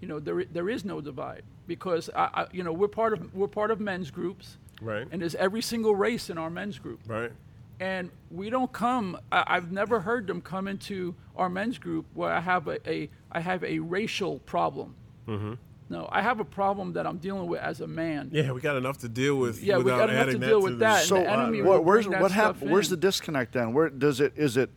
you 0.00 0.08
know, 0.08 0.18
there 0.18 0.44
there 0.44 0.68
is 0.68 0.84
no 0.84 1.00
divide 1.00 1.42
because 1.66 2.10
I, 2.16 2.28
I 2.34 2.46
you 2.52 2.62
know 2.62 2.72
we're 2.72 2.88
part 2.88 3.12
of 3.12 3.34
we're 3.34 3.48
part 3.48 3.70
of 3.70 3.80
men's 3.80 4.10
groups, 4.10 4.56
Right. 4.80 5.06
and 5.10 5.20
there's 5.20 5.34
every 5.34 5.62
single 5.62 5.94
race 5.94 6.30
in 6.30 6.38
our 6.38 6.50
men's 6.50 6.78
group. 6.78 7.00
Right. 7.06 7.32
And 7.78 8.10
we 8.30 8.50
don't 8.50 8.70
come. 8.72 9.18
I, 9.32 9.44
I've 9.46 9.72
never 9.72 10.00
heard 10.00 10.26
them 10.26 10.40
come 10.42 10.68
into 10.68 11.14
our 11.36 11.48
men's 11.48 11.78
group 11.78 12.04
where 12.14 12.32
I 12.32 12.40
have 12.40 12.66
a, 12.68 12.90
a 12.90 13.08
I 13.32 13.40
have 13.40 13.64
a 13.64 13.78
racial 13.78 14.38
problem. 14.40 14.94
Mm-hmm. 15.28 15.54
No, 15.88 16.08
I 16.12 16.22
have 16.22 16.38
a 16.38 16.44
problem 16.44 16.92
that 16.92 17.04
I'm 17.06 17.18
dealing 17.18 17.46
with 17.48 17.60
as 17.60 17.80
a 17.80 17.86
man. 17.86 18.30
Yeah, 18.32 18.52
we 18.52 18.60
got 18.60 18.76
enough 18.76 18.98
to 18.98 19.08
deal 19.08 19.34
with. 19.36 19.60
Yeah, 19.62 19.78
we 19.78 19.84
got 19.84 20.08
enough 20.08 20.26
to 20.26 20.38
deal 20.38 20.60
that 20.60 20.64
with 20.64 20.72
to 20.74 20.78
that, 20.78 21.04
so 21.04 21.16
the 21.16 21.28
enemy 21.30 21.62
uh, 21.62 21.64
what, 21.64 21.84
where's 21.84 22.06
that 22.06 22.20
what 22.22 22.30
hap- 22.30 22.62
where's 22.62 22.88
the 22.90 22.96
disconnect 22.96 23.54
then 23.54 23.72
where 23.72 23.88
does 23.90 24.20
it 24.20 24.32
is 24.36 24.56
it 24.56 24.70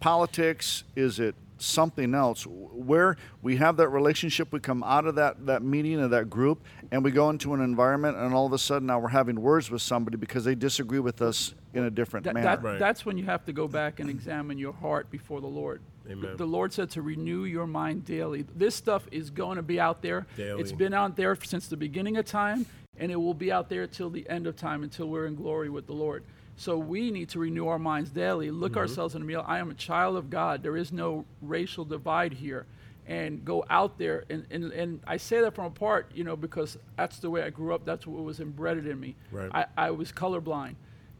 politics 0.00 0.84
is 0.96 1.18
it 1.20 1.34
something 1.60 2.14
else 2.14 2.44
where 2.46 3.16
we 3.42 3.56
have 3.56 3.76
that 3.76 3.88
relationship 3.88 4.52
we 4.52 4.60
come 4.60 4.82
out 4.82 5.06
of 5.06 5.14
that 5.14 5.46
that 5.46 5.62
meeting 5.62 6.00
or 6.00 6.08
that 6.08 6.30
group 6.30 6.64
and 6.90 7.04
we 7.04 7.10
go 7.10 7.28
into 7.30 7.52
an 7.54 7.60
environment 7.60 8.16
and 8.16 8.32
all 8.32 8.46
of 8.46 8.52
a 8.52 8.58
sudden 8.58 8.86
now 8.86 8.98
we're 8.98 9.08
having 9.08 9.40
words 9.40 9.70
with 9.70 9.82
somebody 9.82 10.16
because 10.16 10.44
they 10.44 10.54
disagree 10.54 11.00
with 11.00 11.20
us 11.20 11.54
in 11.74 11.84
a 11.84 11.90
different 11.90 12.24
That, 12.24 12.34
manner 12.34 12.56
that, 12.56 12.78
That's 12.78 13.06
when 13.06 13.16
you 13.16 13.24
have 13.24 13.44
to 13.44 13.52
go 13.52 13.68
back 13.68 14.00
and 14.00 14.10
examine 14.10 14.58
your 14.58 14.72
heart 14.72 15.10
before 15.10 15.40
the 15.40 15.46
Lord. 15.46 15.80
Amen. 16.08 16.36
The 16.36 16.46
Lord 16.46 16.72
said 16.72 16.90
to 16.90 17.02
renew 17.02 17.44
your 17.44 17.66
mind 17.66 18.04
daily. 18.04 18.44
This 18.56 18.74
stuff 18.74 19.06
is 19.12 19.30
going 19.30 19.56
to 19.56 19.62
be 19.62 19.78
out 19.78 20.02
there. 20.02 20.26
Daily. 20.36 20.60
It's 20.60 20.72
been 20.72 20.94
out 20.94 21.16
there 21.16 21.36
since 21.36 21.68
the 21.68 21.76
beginning 21.76 22.16
of 22.16 22.24
time, 22.24 22.66
and 22.96 23.12
it 23.12 23.16
will 23.16 23.34
be 23.34 23.52
out 23.52 23.68
there 23.68 23.86
till 23.86 24.10
the 24.10 24.28
end 24.28 24.46
of 24.46 24.56
time, 24.56 24.82
until 24.82 25.08
we're 25.08 25.26
in 25.26 25.36
glory 25.36 25.68
with 25.68 25.86
the 25.86 25.92
Lord. 25.92 26.24
So 26.60 26.76
we 26.76 27.10
need 27.10 27.30
to 27.30 27.38
renew 27.38 27.68
our 27.68 27.78
minds 27.78 28.10
daily, 28.10 28.50
look 28.50 28.72
Mhm. 28.74 28.76
ourselves 28.82 29.14
in 29.14 29.22
the 29.22 29.26
mirror. 29.26 29.44
I 29.46 29.60
am 29.60 29.70
a 29.70 29.74
child 29.74 30.18
of 30.18 30.28
God. 30.28 30.62
There 30.62 30.76
is 30.76 30.92
no 30.92 31.24
racial 31.40 31.86
divide 31.86 32.34
here. 32.34 32.66
And 33.06 33.42
go 33.46 33.64
out 33.70 33.96
there. 33.96 34.24
And, 34.28 34.44
and, 34.50 34.64
and 34.64 35.00
I 35.06 35.16
say 35.16 35.40
that 35.40 35.54
from 35.54 35.64
a 35.64 35.70
part, 35.70 36.12
you 36.14 36.22
know, 36.22 36.36
because 36.36 36.76
that's 36.98 37.18
the 37.18 37.30
way 37.30 37.42
I 37.44 37.48
grew 37.48 37.72
up. 37.74 37.86
That's 37.86 38.06
what 38.06 38.22
was 38.24 38.40
embedded 38.40 38.86
in 38.86 39.00
me. 39.00 39.16
Right. 39.32 39.50
I, 39.54 39.64
I 39.86 39.90
was 39.92 40.12
colorblind. 40.12 40.74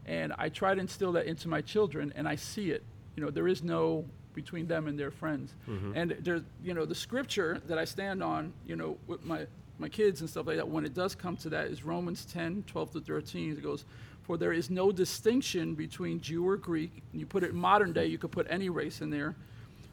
And 0.05 0.31
I 0.37 0.49
try 0.49 0.75
to 0.75 0.79
instill 0.79 1.11
that 1.13 1.25
into 1.25 1.47
my 1.47 1.61
children, 1.61 2.13
and 2.15 2.27
I 2.27 2.35
see 2.35 2.69
it. 2.69 2.83
You 3.15 3.23
know, 3.25 3.31
there 3.31 3.47
is 3.47 3.63
no 3.63 4.05
between 4.35 4.67
them 4.67 4.85
and 4.87 4.97
their 4.97 5.09
friends. 5.11 5.55
Mhm. 5.67 5.93
And 5.95 6.11
there's, 6.21 6.43
you 6.63 6.75
know, 6.75 6.85
the 6.85 6.93
scripture 6.95 7.59
that 7.65 7.79
I 7.79 7.85
stand 7.85 8.21
on, 8.21 8.53
you 8.67 8.75
know, 8.75 8.99
with 9.07 9.25
my, 9.25 9.47
my 9.79 9.89
kids 9.89 10.21
and 10.21 10.29
stuff 10.29 10.45
like 10.45 10.57
that, 10.57 10.69
when 10.69 10.85
it 10.85 10.93
does 10.93 11.15
come 11.15 11.35
to 11.37 11.49
that, 11.49 11.65
is 11.67 11.83
Romans 11.83 12.25
10, 12.25 12.63
12 12.67 12.91
to 12.91 13.01
13. 13.01 13.53
It 13.53 13.63
goes, 13.63 13.85
For 14.23 14.37
there 14.37 14.53
is 14.53 14.69
no 14.69 14.91
distinction 14.91 15.75
between 15.75 16.21
Jew 16.21 16.47
or 16.47 16.57
Greek. 16.57 17.01
And 17.11 17.19
you 17.19 17.25
put 17.25 17.43
it 17.43 17.51
in 17.51 17.57
modern 17.57 17.93
day, 17.93 18.05
you 18.05 18.17
could 18.17 18.31
put 18.31 18.47
any 18.49 18.69
race 18.69 19.01
in 19.01 19.09
there. 19.09 19.35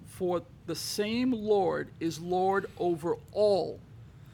For 0.07 0.43
the 0.67 0.75
same 0.75 1.33
Lord 1.33 1.91
is 2.01 2.19
Lord 2.19 2.67
over 2.79 3.17
all, 3.33 3.81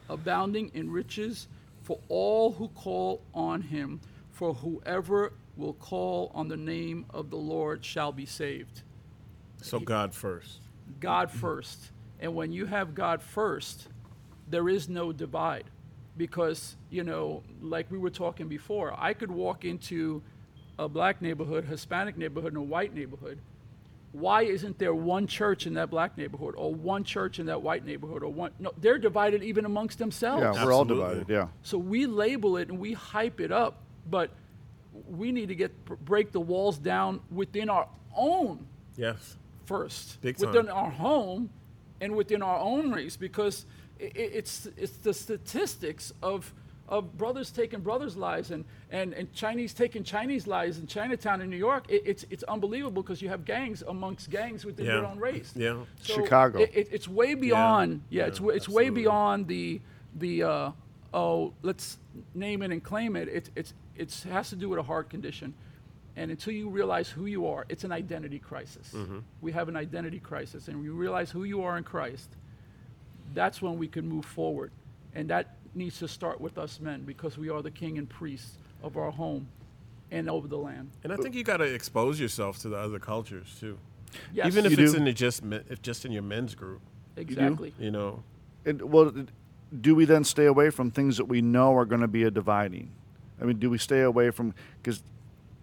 abounding 0.09 0.71
in 0.73 0.91
riches 0.91 1.47
for 1.83 1.99
all 2.09 2.51
who 2.51 2.67
call 2.69 3.21
on 3.33 3.61
him. 3.61 4.01
For 4.31 4.53
whoever 4.53 5.31
will 5.55 5.73
call 5.73 6.31
on 6.33 6.47
the 6.47 6.57
name 6.57 7.05
of 7.11 7.29
the 7.29 7.37
Lord 7.37 7.85
shall 7.85 8.11
be 8.11 8.25
saved. 8.25 8.81
So 9.61 9.79
God 9.79 10.13
first. 10.13 10.59
God 10.99 11.31
first. 11.31 11.91
And 12.19 12.35
when 12.35 12.51
you 12.51 12.65
have 12.65 12.95
God 12.95 13.21
first, 13.21 13.87
there 14.49 14.67
is 14.67 14.89
no 14.89 15.11
divide. 15.11 15.65
Because, 16.17 16.75
you 16.89 17.03
know, 17.03 17.43
like 17.61 17.91
we 17.91 17.97
were 17.97 18.09
talking 18.09 18.47
before, 18.47 18.93
I 18.97 19.13
could 19.13 19.31
walk 19.31 19.65
into 19.65 20.21
a 20.79 20.87
black 20.87 21.21
neighborhood, 21.21 21.65
Hispanic 21.65 22.17
neighborhood, 22.17 22.53
and 22.53 22.61
a 22.61 22.65
white 22.65 22.93
neighborhood. 22.93 23.39
Why 24.13 24.43
isn't 24.43 24.79
there 24.79 24.93
one 24.95 25.27
church 25.27 25.67
in 25.67 25.73
that 25.73 25.89
black 25.89 26.17
neighborhood 26.17 26.55
or 26.57 26.73
one 26.73 27.03
church 27.03 27.39
in 27.39 27.47
that 27.47 27.61
white 27.61 27.85
neighborhood 27.85 28.23
or 28.23 28.31
one 28.31 28.51
no 28.59 28.71
they're 28.77 28.97
divided 28.97 29.43
even 29.43 29.65
amongst 29.65 29.97
themselves. 29.99 30.41
yeah 30.41 30.63
we're 30.63 30.71
all 30.71 30.85
divided 30.85 31.25
yeah 31.27 31.47
So 31.63 31.77
we 31.77 32.05
label 32.05 32.55
it 32.55 32.69
and 32.69 32.79
we 32.79 32.93
hype 32.93 33.41
it 33.41 33.51
up, 33.51 33.81
but 34.09 34.31
we 35.09 35.33
need 35.33 35.49
to 35.49 35.55
get 35.55 35.71
break 36.05 36.31
the 36.31 36.39
walls 36.39 36.77
down 36.77 37.19
within 37.29 37.69
our 37.69 37.89
own 38.15 38.65
Yes. 38.95 39.35
first, 39.65 40.21
Big 40.21 40.39
within 40.39 40.67
time. 40.67 40.75
our 40.77 40.91
home 40.91 41.49
and 41.99 42.15
within 42.15 42.41
our 42.41 42.57
own 42.59 42.93
race, 42.93 43.17
because 43.17 43.65
i 43.65 43.67
i- 43.67 43.74
it's 43.99 44.67
it's 44.77 44.97
the 44.97 45.13
statistics 45.13 46.13
of 46.21 46.53
of 46.87 47.17
brothers 47.17 47.49
taking 47.49 47.79
brothers' 47.79 48.15
lives 48.15 48.51
and, 48.51 48.63
and, 48.91 49.11
and 49.13 49.33
Chinese 49.33 49.73
taking 49.73 50.03
Chinese 50.03 50.45
lives 50.45 50.77
in 50.77 50.85
Chinatown 50.85 51.41
in 51.41 51.49
New 51.49 51.57
York. 51.57 51.85
It, 51.89 52.03
it's 52.05 52.25
it's 52.29 52.43
unbelievable 52.43 53.01
because 53.01 53.21
you 53.23 53.29
have 53.29 53.43
gangs 53.43 53.81
amongst 53.87 54.29
gangs 54.29 54.63
within 54.65 54.85
your 54.85 55.01
Yeah. 55.01 55.09
own 55.09 55.17
race. 55.19 55.51
Yeah. 55.55 55.77
So 56.03 56.13
Chicago. 56.15 56.59
It, 56.59 56.71
it, 56.75 56.87
it's 56.91 57.07
way 57.07 57.33
beyond. 57.33 58.01
Yeah, 58.09 58.23
Yeah, 58.23 58.27
it's 58.27 58.39
wa- 58.39 58.51
it's 58.53 58.69
way 58.69 58.89
beyond 58.89 59.47
the 59.47 59.81
the 60.15 60.43
uh, 60.43 60.71
oh 61.13 61.53
let's 61.63 61.97
name 62.35 62.61
it 62.61 62.71
and 62.71 62.83
claim 62.83 63.15
it. 63.15 63.29
It's 63.29 63.49
it's 63.55 63.73
it's 63.95 64.23
has 64.23 64.49
to 64.49 64.55
do 64.55 64.69
with 64.69 64.77
a 64.77 64.83
heart 64.83 65.09
condition, 65.09 65.55
and 66.15 66.29
until 66.29 66.53
you 66.53 66.69
realize 66.69 67.09
who 67.09 67.25
you 67.25 67.47
are, 67.47 67.65
it's 67.67 67.83
an 67.83 67.91
identity 67.91 68.37
crisis. 68.37 68.91
Mhm. 68.93 69.23
We 69.41 69.53
have 69.53 69.69
an 69.69 69.75
identity 69.75 70.19
crisis, 70.19 70.67
and 70.67 70.77
when 70.77 70.85
you 70.85 70.93
realize 70.93 71.31
who 71.31 71.45
you 71.45 71.63
are 71.63 71.77
in 71.79 71.83
Christ, 71.83 72.29
that's 73.35 73.61
when 73.61 73.77
we 73.77 73.87
can 73.87 74.07
move 74.07 74.25
forward, 74.25 74.71
and 75.13 75.29
that 75.29 75.55
needs 75.75 75.99
to 75.99 76.07
start 76.07 76.39
with 76.41 76.57
us 76.57 76.79
men 76.79 77.03
because 77.03 77.37
we 77.37 77.49
are 77.49 77.61
the 77.61 77.71
king 77.71 77.97
and 77.97 78.09
priests 78.09 78.57
of 78.81 78.97
our 78.97 79.11
home 79.11 79.47
and 80.11 80.29
over 80.29 80.47
the 80.47 80.57
land. 80.57 80.89
And 81.03 81.11
I 81.11 81.17
think 81.17 81.35
you 81.35 81.43
got 81.43 81.57
to 81.57 81.65
expose 81.65 82.19
yourself 82.19 82.59
to 82.59 82.69
the 82.69 82.77
other 82.77 82.99
cultures 82.99 83.55
too. 83.59 83.77
Yes. 84.33 84.47
Even 84.47 84.65
if 84.65 84.77
You 84.77 84.83
it's 84.83 84.93
do? 84.93 84.99
in 84.99 85.05
the 85.05 85.13
just 85.13 85.43
men- 85.43 85.65
if 85.69 85.81
just 85.81 86.05
in 86.05 86.11
your 86.11 86.23
men's 86.23 86.55
group. 86.55 86.81
Exactly. 87.17 87.73
You 87.77 87.91
know. 87.91 88.23
And, 88.65 88.81
well, 88.81 89.11
do 89.81 89.95
we 89.95 90.05
then 90.05 90.23
stay 90.23 90.45
away 90.45 90.69
from 90.69 90.91
things 90.91 91.17
that 91.17 91.25
we 91.25 91.41
know 91.41 91.75
are 91.75 91.85
going 91.85 92.01
to 92.01 92.07
be 92.07 92.23
a 92.23 92.31
dividing? 92.31 92.91
I 93.41 93.45
mean, 93.45 93.59
do 93.59 93.69
we 93.69 93.77
stay 93.77 94.01
away 94.01 94.31
from 94.31 94.53
because 94.81 95.03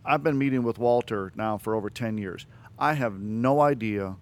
I've 0.05 0.23
been 0.23 0.37
meeting 0.37 0.63
with 0.63 0.79
Walter 0.79 1.33
now 1.35 1.57
for 1.57 1.75
over 1.75 1.89
ten 1.89 2.19
years. 2.19 2.47
I 2.79 2.95
have 2.95 3.21
no 3.21 3.61
idea 3.61 4.17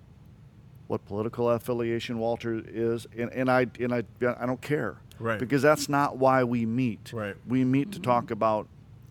what 0.90 1.04
political 1.06 1.48
affiliation 1.48 2.18
Walter 2.18 2.60
is, 2.66 3.06
and, 3.16 3.30
and 3.32 3.48
I 3.48 3.66
and 3.78 3.94
I 3.94 4.02
I 4.22 4.44
don't 4.44 4.60
care, 4.60 4.96
Right. 5.20 5.38
Because 5.38 5.62
that's 5.62 5.88
not 5.88 6.16
why 6.16 6.42
we 6.42 6.66
meet. 6.66 7.12
Right. 7.12 7.36
We 7.46 7.62
meet 7.64 7.92
to 7.92 8.00
talk 8.00 8.32
about 8.32 8.66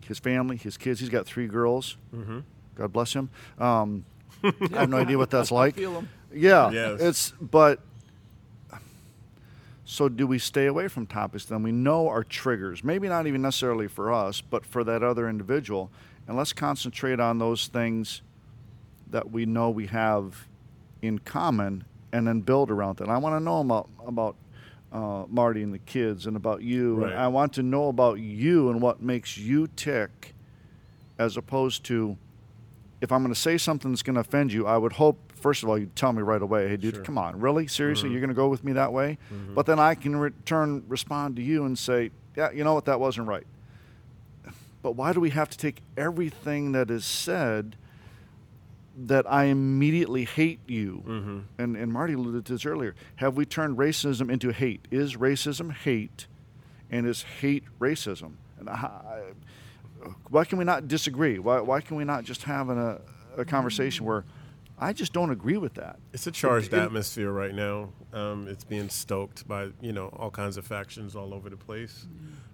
his 0.05 0.19
family, 0.19 0.57
his 0.57 0.75
kids. 0.75 0.99
He's 0.99 1.07
got 1.09 1.25
three 1.25 1.47
girls. 1.47 1.95
Mm-hmm. 2.13 2.39
God 2.75 2.91
bless 2.91 3.13
him. 3.13 3.29
Um, 3.57 4.03
I 4.43 4.51
have 4.73 4.89
no 4.89 4.97
idea 4.97 5.17
what 5.17 5.29
that's 5.29 5.51
like. 5.61 5.75
feel 5.75 5.95
'em. 5.95 6.09
Yeah, 6.33 6.69
Yes. 6.71 6.99
it's 7.01 7.33
but. 7.39 7.79
So 9.85 10.07
do 10.09 10.27
we 10.27 10.37
stay 10.37 10.67
away 10.67 10.87
from 10.87 11.07
topics 11.07 11.45
then 11.45 11.63
we 11.63 11.71
know 11.71 12.09
are 12.09 12.23
triggers? 12.23 12.83
Maybe 12.83 13.07
not 13.07 13.25
even 13.25 13.41
necessarily 13.41 13.87
for 13.87 14.11
us, 14.13 14.41
but 14.41 14.65
for 14.65 14.83
that 14.83 15.01
other 15.01 15.27
individual, 15.29 15.89
and 16.27 16.35
let's 16.37 16.53
concentrate 16.53 17.19
on 17.21 17.39
those 17.39 17.67
things 17.67 18.21
that 19.09 19.31
we 19.31 19.45
know 19.47 19.69
we 19.71 19.87
have 19.87 20.45
in 21.01 21.19
common, 21.19 21.83
and 22.11 22.27
then 22.27 22.41
build 22.41 22.69
around 22.71 22.97
that. 22.97 23.09
I 23.09 23.17
want 23.17 23.35
to 23.35 23.39
know 23.43 23.59
about 23.61 23.89
about 24.05 24.35
uh, 24.91 25.25
Marty 25.29 25.61
and 25.61 25.71
the 25.73 25.77
kids, 25.79 26.25
and 26.25 26.35
about 26.35 26.63
you. 26.63 26.95
Right. 26.95 27.11
And 27.11 27.19
I 27.19 27.27
want 27.27 27.53
to 27.53 27.63
know 27.63 27.89
about 27.89 28.19
you 28.19 28.69
and 28.69 28.81
what 28.81 29.01
makes 29.01 29.37
you 29.37 29.67
tick, 29.75 30.33
as 31.19 31.37
opposed 31.37 31.83
to 31.85 32.17
if 33.01 33.11
I'm 33.13 33.21
going 33.21 33.33
to 33.33 33.39
say 33.39 33.57
something 33.57 33.91
that's 33.91 34.01
going 34.03 34.15
to 34.15 34.19
offend 34.21 34.51
you, 34.51 34.67
I 34.67 34.77
would 34.77 34.91
hope, 34.93 35.31
first 35.33 35.63
of 35.63 35.69
all, 35.69 35.77
you'd 35.77 35.95
tell 35.95 36.11
me 36.11 36.21
right 36.21 36.41
away, 36.41 36.67
hey, 36.67 36.75
dude, 36.75 36.95
Sure. 36.95 37.03
come 37.03 37.17
on, 37.17 37.39
really? 37.39 37.65
Seriously, 37.65 38.09
Mhm. 38.09 38.11
you're 38.11 38.19
going 38.19 38.27
to 38.29 38.33
go 38.35 38.49
with 38.49 38.61
me 38.65 38.73
that 38.73 38.91
way? 38.91 39.17
Mhm. 39.31 39.53
But 39.55 39.67
then 39.67 39.79
I 39.79 39.95
can 39.95 40.17
return, 40.17 40.83
respond 40.89 41.37
to 41.37 41.41
you 41.41 41.63
and 41.63 41.77
say, 41.79 42.11
yeah, 42.35 42.51
you 42.51 42.65
know 42.65 42.73
what, 42.73 42.83
that 42.85 42.99
wasn't 42.99 43.27
right. 43.27 43.47
But 44.81 44.93
why 44.97 45.13
do 45.13 45.19
we 45.21 45.29
have 45.29 45.49
to 45.49 45.57
take 45.57 45.81
everything 45.97 46.71
that 46.73 46.89
is 46.91 47.05
said 47.05 47.77
that 49.07 49.31
I 49.31 49.45
immediately 49.45 50.25
hate 50.25 50.59
you? 50.67 51.03
Mhm. 51.07 51.43
And, 51.57 51.75
and 51.77 51.91
Marty 51.93 52.13
alluded 52.13 52.45
to 52.47 52.53
this 52.53 52.65
earlier. 52.65 52.95
Have 53.17 53.37
we 53.37 53.45
turned 53.45 53.77
racism 53.77 54.29
into 54.31 54.51
hate? 54.51 54.87
Is 54.91 55.15
racism 55.15 55.71
hate? 55.73 56.27
And 56.91 57.05
is 57.07 57.21
hate 57.21 57.63
racism? 57.79 58.33
And 58.59 58.69
I, 58.69 59.21
why 60.29 60.45
can 60.45 60.57
we 60.57 60.65
not 60.65 60.87
disagree? 60.87 61.39
Why, 61.39 61.59
why 61.61 61.81
can 61.81 61.97
we 61.97 62.03
not 62.03 62.23
just 62.23 62.43
have 62.43 62.69
an, 62.69 62.77
a, 62.77 62.99
a 63.37 63.45
conversation 63.45 64.05
where 64.05 64.25
I 64.77 64.93
just 64.93 65.13
don't 65.13 65.29
agree 65.29 65.57
with 65.57 65.75
that? 65.75 65.99
It's 66.13 66.25
a 66.27 66.31
charged 66.31 66.73
It- 66.73 66.77
it- 66.77 66.83
atmosphere 66.83 67.31
right 67.31 67.53
now. 67.53 67.89
Um, 68.11 68.47
it's 68.47 68.63
being 68.63 68.89
stoked 68.89 69.47
by 69.47 69.69
you 69.81 69.91
know 69.93 70.07
all 70.07 70.31
kinds 70.31 70.57
of 70.57 70.65
factions 70.65 71.15
all 71.15 71.31
over 71.33 71.47
the 71.49 71.57
place. 71.57 72.07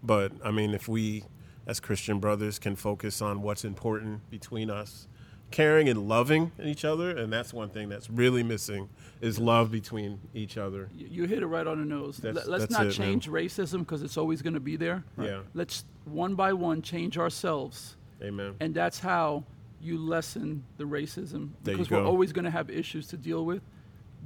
But 0.04 0.34
I 0.44 0.52
mean, 0.52 0.74
if 0.74 0.88
we 0.90 1.24
as 1.66 1.80
Christian 1.80 2.20
brothers 2.20 2.60
can 2.60 2.76
focus 2.76 3.22
on 3.22 3.42
what's 3.42 3.64
important 3.64 4.30
between 4.30 4.70
us, 4.70 5.08
caring 5.52 5.88
and 5.90 6.08
loving 6.08 6.52
each 6.62 6.84
other, 6.84 7.16
and 7.16 7.32
that's 7.32 7.54
one 7.54 7.70
thing 7.70 7.88
that's 7.90 8.10
really 8.10 8.44
missing 8.44 8.90
is 9.22 9.40
love 9.40 9.72
between 9.72 10.20
each 10.34 10.58
other. 10.58 10.90
You- 10.96 11.26
hit 11.26 11.42
it 11.42 11.48
right 11.48 11.66
on 11.66 11.80
the 11.80 11.86
nose. 11.86 12.18
That's- 12.18 12.36
Let- 12.46 12.60
Let's 12.60 12.64
that's 12.64 12.72
not 12.74 12.82
it, 12.88 13.00
man. 13.00 13.08
change 13.08 13.30
racism 13.30 13.80
because 13.80 14.04
it's 14.04 14.18
always 14.18 14.42
going 14.42 14.54
to 14.56 14.60
be 14.60 14.76
there. 14.76 15.04
Yeah. 15.20 15.42
Let's 15.54 15.86
one 16.04 16.36
by 16.36 16.54
one 16.54 16.82
change 16.82 17.18
ourselves. 17.18 17.96
Amen. 18.22 18.56
And 18.60 18.74
that's 18.74 19.00
how 19.00 19.44
you 19.82 19.98
lessen 19.98 20.64
the 20.78 20.84
racism 20.86 21.50
because 21.64 21.90
we're 21.90 22.04
always 22.04 22.32
going 22.34 22.46
to 22.46 22.52
have 22.52 22.70
issues 22.70 23.08
to 23.08 23.18
deal 23.18 23.46
with. 23.46 23.62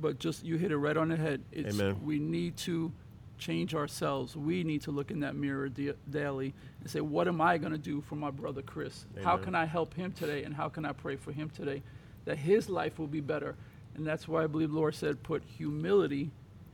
But 0.01 0.17
just 0.19 0.45
you 0.45 0.58
hit 0.58 0.71
it 0.71 0.77
right 0.77 0.95
on 0.95 1.10
the 1.10 1.17
head. 1.17 1.41
It's, 1.51 1.77
Amen. 1.79 1.99
We 2.03 2.19
need 2.19 2.55
to 2.58 2.91
change 3.39 3.73
ourselves. 3.73 4.36
We 4.36 4.63
need 4.63 4.82
to 4.84 4.91
look 4.91 5.10
in 5.12 5.21
that 5.21 5.36
mirror 5.36 5.69
da- 5.69 5.93
daily 6.10 6.54
and 6.82 6.89
say, 6.89 7.02
what 7.02 7.28
am 7.28 7.41
I 7.41 7.58
going 7.58 7.71
to 7.71 7.78
do 7.78 8.02
for 8.02 8.15
my 8.15 8.30
brother 8.30 8.62
Chris? 8.62 9.06
How 9.23 9.38
can 9.38 9.56
I 9.56 9.65
help 9.65 9.93
him 9.93 10.12
today? 10.12 10.43
And 10.43 10.54
how 10.54 10.69
can 10.69 10.86
I 10.86 10.91
pray 10.91 11.15
for 11.15 11.32
him 11.32 11.49
today 11.49 11.82
that 12.25 12.38
his 12.38 12.69
life 12.69 12.99
will 12.99 13.08
be 13.08 13.21
better? 13.21 13.56
And 13.95 14.06
that's 14.06 14.28
why 14.28 14.43
I 14.43 14.47
believe 14.47 14.69
the 14.69 14.75
Lord 14.75 14.93
said, 14.95 15.23
put 15.23 15.43
humility 15.43 16.32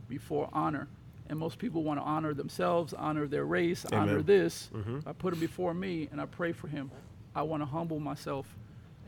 before 0.09 0.49
honor. 0.51 0.87
And 1.29 1.39
most 1.39 1.57
people 1.57 1.81
want 1.83 1.99
to 1.99 2.03
honor 2.03 2.33
themselves, 2.33 2.93
honor 2.93 3.25
their 3.27 3.45
race, 3.45 3.85
honor 3.91 4.13
Amen. 4.13 4.25
this. 4.25 4.69
Mhm. 4.75 5.07
I 5.07 5.13
put 5.13 5.33
him 5.33 5.39
before 5.39 5.73
me 5.73 6.07
and 6.11 6.21
I 6.21 6.25
pray 6.25 6.51
for 6.51 6.67
him. 6.67 6.91
I 7.33 7.41
want 7.41 7.61
to 7.61 7.65
humble 7.65 7.99
myself 7.99 8.55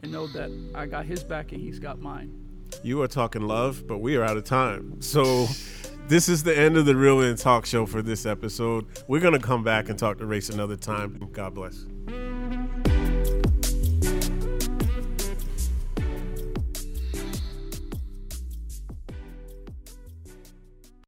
and 0.01 0.11
know 0.11 0.25
that 0.27 0.49
I 0.73 0.85
got 0.87 1.05
his 1.05 1.23
back 1.23 1.51
and 1.51 1.61
he's 1.61 1.79
got 1.79 1.99
mine. 1.99 2.31
You 2.83 3.01
are 3.01 3.07
talking 3.07 3.43
love, 3.43 3.85
but 3.87 3.99
we 3.99 4.15
are 4.17 4.23
out 4.23 4.35
of 4.37 4.43
time. 4.43 5.01
So 5.01 5.47
this 6.07 6.29
is 6.29 6.43
the 6.43 6.57
end 6.57 6.77
of 6.77 6.85
the 6.85 6.95
Real 6.95 7.21
In 7.21 7.35
Talk 7.35 7.65
Show 7.65 7.85
for 7.85 8.01
this 8.01 8.25
episode. 8.25 8.85
We're 9.07 9.19
gonna 9.21 9.39
come 9.39 9.63
back 9.63 9.89
and 9.89 9.99
talk 9.99 10.19
to 10.19 10.25
race 10.25 10.49
another 10.49 10.77
time. 10.77 11.29
God 11.33 11.53
bless. 11.53 11.85